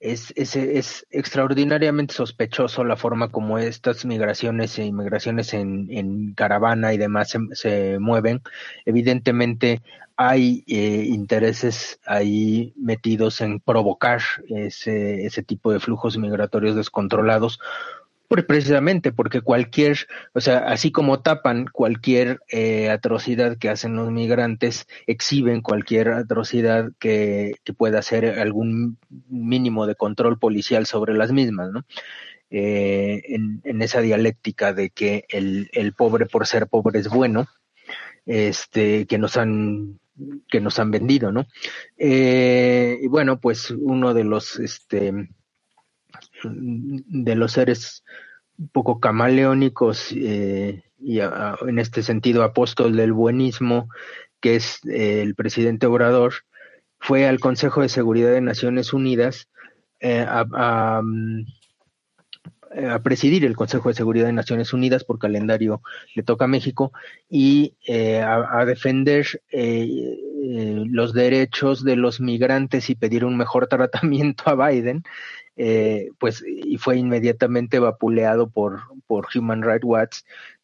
[0.00, 6.94] es, es, es, extraordinariamente sospechoso la forma como estas migraciones e inmigraciones en, en caravana
[6.94, 8.42] y demás se, mueven.
[8.84, 9.82] Evidentemente
[10.16, 17.58] hay eh, intereses ahí metidos en provocar ese, ese tipo de flujos migratorios descontrolados
[18.28, 19.96] precisamente porque cualquier,
[20.34, 26.90] o sea, así como tapan cualquier eh, atrocidad que hacen los migrantes, exhiben cualquier atrocidad
[26.98, 28.98] que, que, pueda hacer algún
[29.28, 31.84] mínimo de control policial sobre las mismas, ¿no?
[32.50, 37.46] Eh, en, en, esa dialéctica de que el, el pobre por ser pobre es bueno,
[38.24, 39.98] este, que nos han
[40.48, 41.46] que nos han vendido, ¿no?
[41.96, 45.28] Eh, y bueno, pues uno de los, este,
[46.44, 48.04] de los seres
[48.58, 53.88] un poco camaleónicos eh, y en este sentido apóstol del buenismo,
[54.40, 56.34] que es eh, el presidente Obrador,
[56.98, 59.48] fue al Consejo de Seguridad de Naciones Unidas
[60.00, 61.02] a,
[62.76, 65.82] a presidir el Consejo de Seguridad de Naciones Unidas por calendario
[66.14, 66.92] le toca a México
[67.28, 73.66] y eh, a, defender eh, eh, los derechos de los migrantes y pedir un mejor
[73.68, 75.02] tratamiento a Biden,
[76.18, 80.18] pues y fue inmediatamente vapuleado por, por Human Rights Watch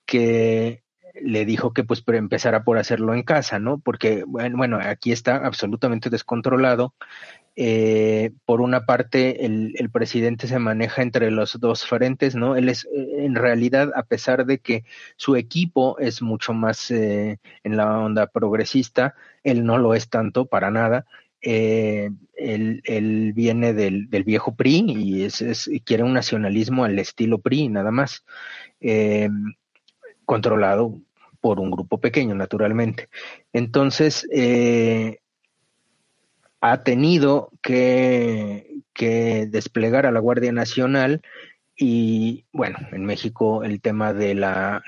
[0.06, 0.82] que
[1.20, 3.78] le dijo que pues empezara por hacerlo en casa, ¿no?
[3.78, 6.94] Porque bueno, bueno aquí está absolutamente descontrolado
[7.56, 12.56] eh, por una parte, el, el, presidente se maneja entre los dos frentes, ¿no?
[12.56, 14.84] Él es, eh, en realidad, a pesar de que
[15.16, 19.14] su equipo es mucho más eh, en la onda progresista,
[19.44, 21.06] él no lo es tanto, para nada.
[21.46, 25.28] Eh, él, viene del, viejo PRI
[25.68, 28.24] y quiere un nacionalismo al estilo PRI, nada más.
[28.80, 29.28] Eh,
[30.24, 30.98] controlado
[31.40, 33.10] por un grupo pequeño, naturalmente.
[33.52, 35.18] Entonces, eh,
[36.62, 38.80] ha tenido que,
[39.50, 41.20] desplegar a la Guardia Nacional
[41.76, 44.82] y bueno, en México el tema de la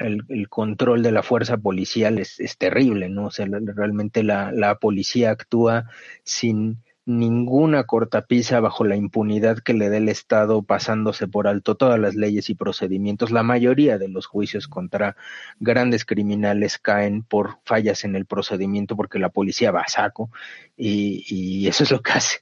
[0.49, 3.26] control de la fuerza policial es, es terrible, ¿no?
[3.26, 5.87] O sea, realmente la, la policía actúa
[6.22, 12.01] sin ninguna cortapisa bajo la impunidad que le dé el Estado pasándose por alto todas
[12.01, 13.30] las leyes y procedimientos.
[13.30, 15.16] La mayoría de los juicios contra
[15.61, 20.30] grandes criminales caen por fallas en el procedimiento porque la policía va a saco
[20.76, 22.41] y, y eso es lo que hace.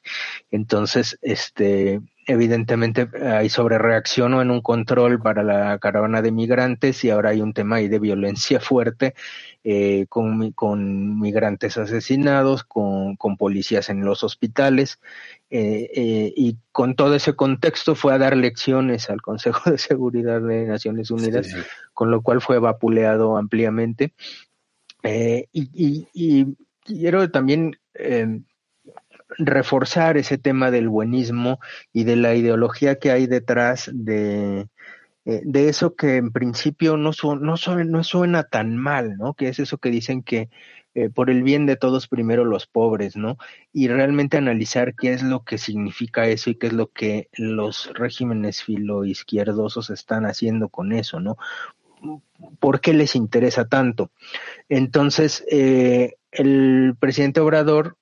[0.51, 7.11] Entonces, este, evidentemente hay sobrereacción o en un control para la caravana de migrantes y
[7.11, 9.15] ahora hay un tema ahí de violencia fuerte
[9.63, 15.01] eh, con, con, migrantes asesinados, con, con, policías en los hospitales
[15.51, 20.41] eh, eh, y con todo ese contexto fue a dar lecciones al Consejo de Seguridad
[20.41, 21.49] de Naciones Unidas,
[21.93, 24.15] con lo cual fue vapuleado ampliamente.
[25.03, 27.79] y, y, y, quiero también
[29.39, 31.61] reforzar ese tema del buenismo
[31.93, 34.69] y de la ideología que hay detrás de,
[35.25, 37.11] eh, de eso que en principio no,
[37.41, 39.35] no, suena, no suena tan mal, ¿no?
[39.35, 40.51] Que es eso que dicen que
[40.97, 43.37] eh, por el bien de todos primero los pobres, ¿no?
[43.73, 47.91] Y realmente analizar qué es lo que significa eso y qué es lo que los
[47.95, 51.37] regímenes filoizquierdosos están haciendo con eso, ¿no?
[52.61, 54.13] ¿Por qué les interesa tanto?
[54.69, 57.97] Entonces, eh, el presidente Obrador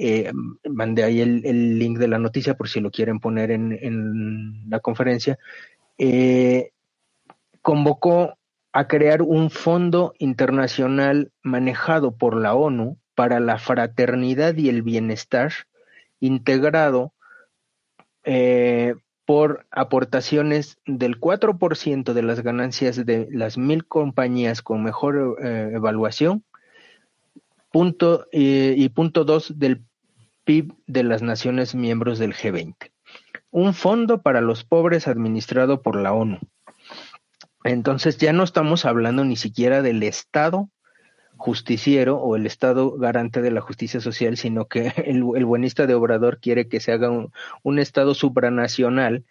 [0.00, 0.30] eh,
[0.70, 5.40] mandé ahí el, link de la noticia por si lo quieren poner en, la conferencia,
[5.98, 6.70] eh,
[7.62, 8.38] convocó
[8.72, 15.52] a crear un fondo internacional manejado por la ONU para la fraternidad y el bienestar,
[16.20, 17.12] integrado
[18.22, 18.94] eh,
[19.24, 26.44] por aportaciones del 4% de las ganancias de las mil compañías con mejor evaluación
[27.70, 29.84] punto, y punto dos del
[30.44, 32.74] PIB de las naciones miembros del G20.
[33.50, 36.38] Un fondo para los pobres administrado por la ONU.
[37.64, 40.70] Entonces ya no estamos hablando ni siquiera del Estado
[41.38, 46.40] justiciero o el Estado garante de la justicia social, sino que el, buenista de Obrador
[46.40, 47.10] quiere que se haga
[47.62, 49.24] un, Estado supranacional.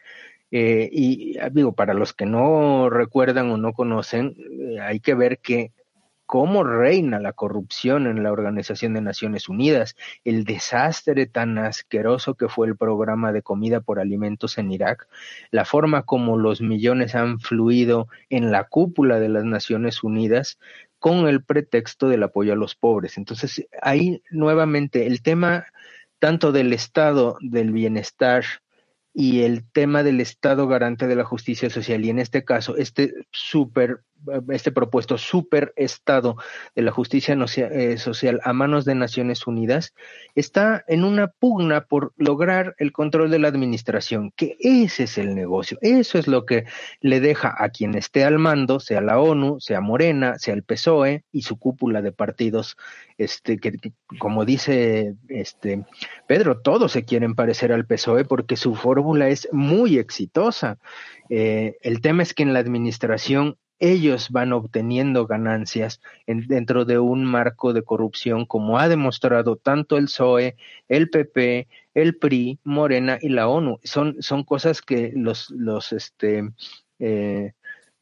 [0.49, 5.39] Eh, y digo, para los que no recuerdan o no conocen, eh, hay que ver
[5.39, 5.73] que
[6.27, 12.49] cómo reina la corrupción en la Organización de Naciones Unidas, el desastre tan asqueroso que
[12.49, 15.07] fue el programa de comida por alimentos en Irak,
[15.51, 20.59] la forma como los millones han fluido en la cúpula de las Naciones Unidas
[20.99, 23.17] con el pretexto del apoyo a los pobres.
[23.17, 25.65] Entonces, ahí nuevamente el tema
[26.19, 28.43] tanto del estado del bienestar
[29.19, 33.15] y el tema del Estado garante de la justicia social y en este caso este
[33.31, 34.03] super
[34.49, 36.37] este propuesto super estado
[36.75, 39.93] de la justicia eh, social a manos de Naciones Unidas
[40.35, 45.35] está en una pugna por lograr el control de la administración, que ese es el
[45.35, 46.65] negocio, eso es lo que
[47.01, 51.23] le deja a quien esté al mando, sea la ONU, sea Morena, sea el PSOE
[51.31, 52.77] y su cúpula de partidos,
[53.17, 53.73] este que,
[54.19, 55.85] como dice este
[56.27, 60.77] Pedro, todos se quieren parecer al PSOE porque su fórmula es muy exitosa.
[61.29, 67.25] Eh, el tema es que en la administración ellos van obteniendo ganancias dentro de un
[67.25, 70.55] marco de corrupción como ha demostrado tanto el PSOE,
[70.87, 73.79] el PP, el PRI, Morena y la ONU.
[73.83, 76.49] Son, son cosas que los, los este,
[76.99, 77.53] eh,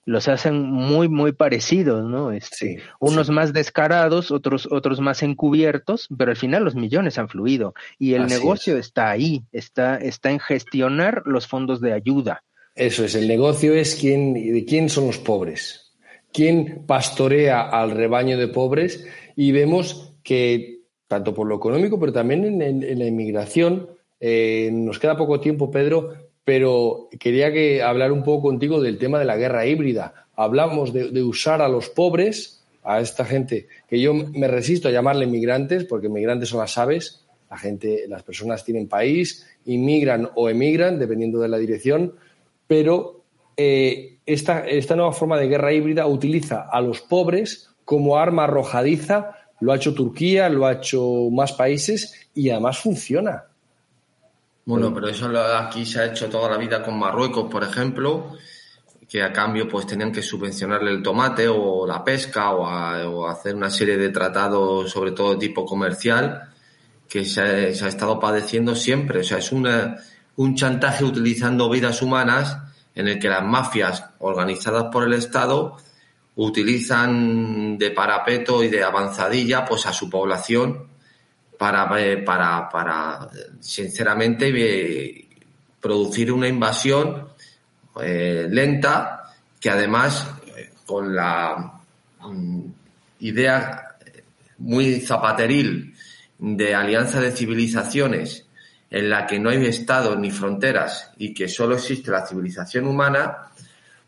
[0.06, 2.32] los hacen muy, muy parecidos, ¿no?
[2.32, 7.74] Este, unos más descarados, otros, otros más encubiertos, pero al final los millones han fluido
[7.98, 12.44] y el negocio está ahí, está, está en gestionar los fondos de ayuda.
[12.76, 15.94] Eso es, el negocio es quién, de quién son los pobres,
[16.34, 20.76] quién pastorea al rebaño de pobres y vemos que
[21.08, 26.14] tanto por lo económico, pero también en, la inmigración, eh, nos queda poco tiempo, Pedro,
[26.44, 30.28] pero quería que hablar un poco contigo del tema de la guerra híbrida.
[30.36, 35.26] Hablamos de, usar a los pobres, a esta gente que yo me resisto a llamarle
[35.26, 41.00] migrantes, porque migrantes son las aves, la gente, las personas tienen país, inmigran o emigran,
[41.00, 42.16] dependiendo de la dirección,
[42.68, 43.24] pero
[43.58, 49.32] eh, esta, esta nueva forma de guerra híbrida utiliza a los pobres como arma arrojadiza.
[49.62, 53.46] Lo ha hecho Turquía, lo ha hecho más países y además funciona.
[54.66, 58.32] Bueno, pero eso aquí se ha hecho toda la vida con Marruecos, por ejemplo,
[59.08, 63.70] que a cambio pues tenían que subvencionarle el tomate o la pesca o, hacer una
[63.70, 66.50] serie de tratados, sobre todo de tipo comercial,
[67.08, 69.20] que se ha, estado padeciendo siempre.
[69.20, 69.98] O sea, es una,
[70.38, 72.58] un chantaje utilizando vidas humanas
[72.94, 75.78] en el que las mafias organizadas por el Estado
[76.36, 80.88] utilizan de parapeto y de avanzadilla pues a su población
[81.58, 83.30] para, eh, para, para
[83.60, 85.28] sinceramente, eh,
[85.80, 87.30] producir una invasión
[88.02, 90.28] eh, lenta que además
[90.86, 91.80] con la
[92.22, 92.62] mm,
[93.20, 93.96] idea
[94.58, 95.96] muy zapateril
[96.38, 98.45] de alianza de civilizaciones
[98.90, 103.50] en la que no hay estados ni fronteras y que solo existe la civilización humana,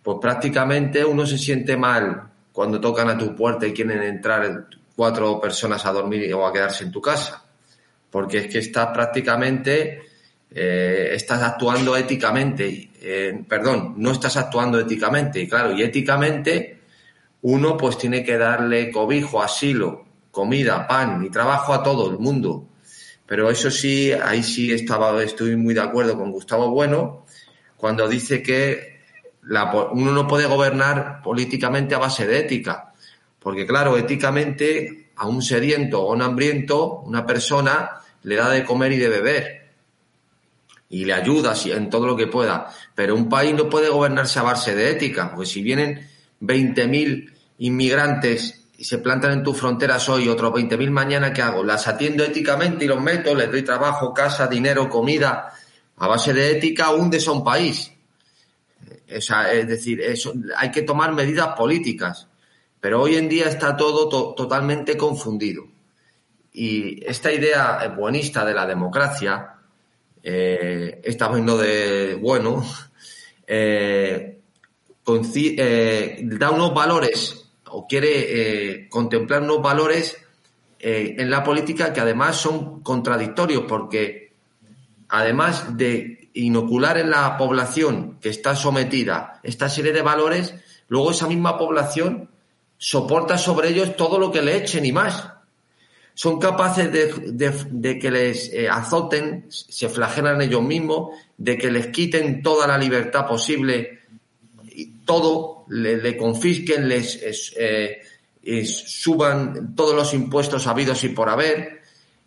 [0.01, 5.39] pues prácticamente uno se siente mal cuando tocan a tu puerta y quieren entrar cuatro
[5.39, 7.43] personas a dormir o a quedarse en tu casa.
[8.09, 10.01] Porque es que estás prácticamente,
[10.49, 15.41] eh, estás actuando éticamente, eh, perdón, no estás actuando éticamente.
[15.41, 16.79] Y claro, y éticamente
[17.41, 22.67] uno pues tiene que darle cobijo, asilo, comida, pan y trabajo a todo el mundo.
[23.27, 27.25] Pero eso sí, ahí sí estaba, estoy muy de acuerdo con Gustavo Bueno
[27.75, 28.97] cuando dice que
[29.91, 32.93] uno no puede gobernar políticamente a base de ética.
[33.39, 37.91] Porque claro, éticamente a un sediento o un hambriento, una persona
[38.23, 39.67] le da de comer y de beber.
[40.89, 42.67] Y le ayuda en todo lo que pueda.
[42.95, 45.31] Pero un país no puede gobernarse a base de ética.
[45.31, 46.07] Porque si vienen
[46.41, 51.63] 20.000 inmigrantes y se plantan en tus fronteras hoy, otros 20.000 mañana, ¿qué hago?
[51.63, 55.51] Las atiendo éticamente y los meto, les doy trabajo, casa, dinero, comida.
[55.97, 57.91] A base de ética hundes a un país.
[59.07, 62.27] es decir, eso, hay que tomar medidas políticas.
[62.79, 65.63] Pero hoy en día está todo totalmente confundido.
[66.53, 69.55] Y esta idea buenista de la democracia,
[70.21, 71.01] eh,
[71.31, 72.63] viendo de bueno,
[73.47, 74.39] eh,
[75.07, 80.17] eh, da unos valores o quiere contemplar unos valores
[80.79, 84.33] en la política que además son contradictorios porque
[85.09, 90.53] además de inocular en la población que está sometida esta serie de valores,
[90.87, 92.29] luego esa misma población
[92.77, 95.31] soporta sobre ellos todo lo que le echen y más.
[96.13, 102.41] Son capaces de, que les eh, azoten, se flagelan ellos mismos, de que les quiten
[102.41, 103.99] toda la libertad posible,
[105.05, 107.19] todo, le, confisquen, les
[108.49, 111.81] eh, suban todos los impuestos habidos y por haber,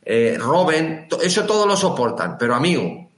[0.04, 2.36] eh, roben, eso todo lo soportan.
[2.38, 3.08] Pero amigo,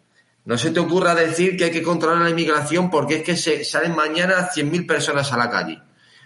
[0.44, 3.64] no se te ocurra decir que hay que controlar la inmigración porque es que se
[3.64, 5.80] salen mañana 100.000 personas a la calle.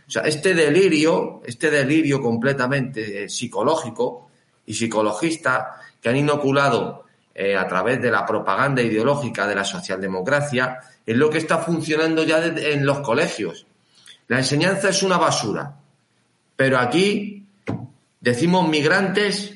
[0.06, 4.28] O sea, este delirio, este delirio completamente eh, psicológico
[4.66, 7.04] y psicologista que han inoculado
[7.36, 12.44] a través de la propaganda ideológica de la socialdemocracia es lo que está funcionando ya
[12.44, 13.66] en los colegios.
[14.28, 15.76] La enseñanza es una basura,
[16.56, 17.46] pero aquí
[18.20, 19.54] decimos migrantes,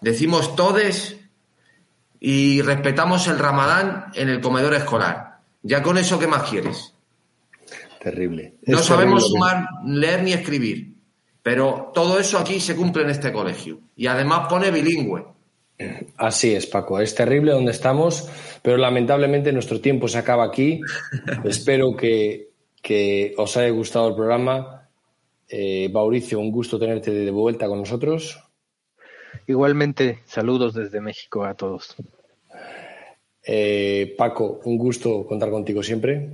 [0.00, 1.16] decimos todes
[2.20, 5.38] y respetamos el ramadán en el comedor escolar.
[5.62, 6.94] Ya con eso, ¿qué más quieres?
[8.00, 8.54] Terrible.
[8.66, 10.92] No sabemos sumar, leer ni escribir.
[11.42, 13.80] Pero todo eso aquí se cumple en este colegio.
[13.96, 15.24] Y además pone bilingüe.
[16.16, 17.00] Así es, Paco.
[17.00, 18.28] Es terrible donde estamos,
[18.62, 20.80] pero lamentablemente nuestro tiempo se acaba aquí.
[21.44, 22.48] Espero que,
[23.36, 24.88] os haya gustado el programa.
[25.48, 28.40] Eh, Mauricio, un gusto tenerte de vuelta con nosotros.
[29.46, 31.96] Igualmente, saludos desde México a todos.
[33.44, 36.30] Eh, Paco, un gusto contar contigo siempre.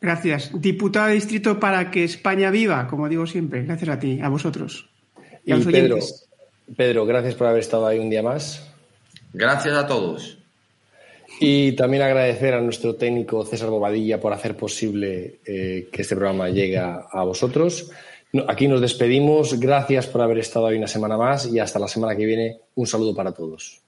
[0.00, 0.50] Gracias.
[0.54, 3.64] Diputado de distrito para que España viva, como digo siempre.
[3.64, 4.88] Gracias a ti, a vosotros.
[5.44, 5.98] Y, Pedro,
[6.76, 8.68] Pedro, gracias por haber estado ahí un día más.
[9.32, 10.41] Gracias a todos.
[11.40, 16.48] Y también agradecer a nuestro técnico César Bobadilla por hacer posible eh, que este programa
[16.48, 17.90] llegue a, vosotros.
[18.46, 19.58] aquí nos despedimos.
[19.58, 22.58] Gracias por haber estado hoy una semana más y hasta la semana que viene.
[22.76, 23.82] Un saludo para todos.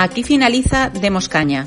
[0.00, 1.66] Aquí finaliza Demos Caña.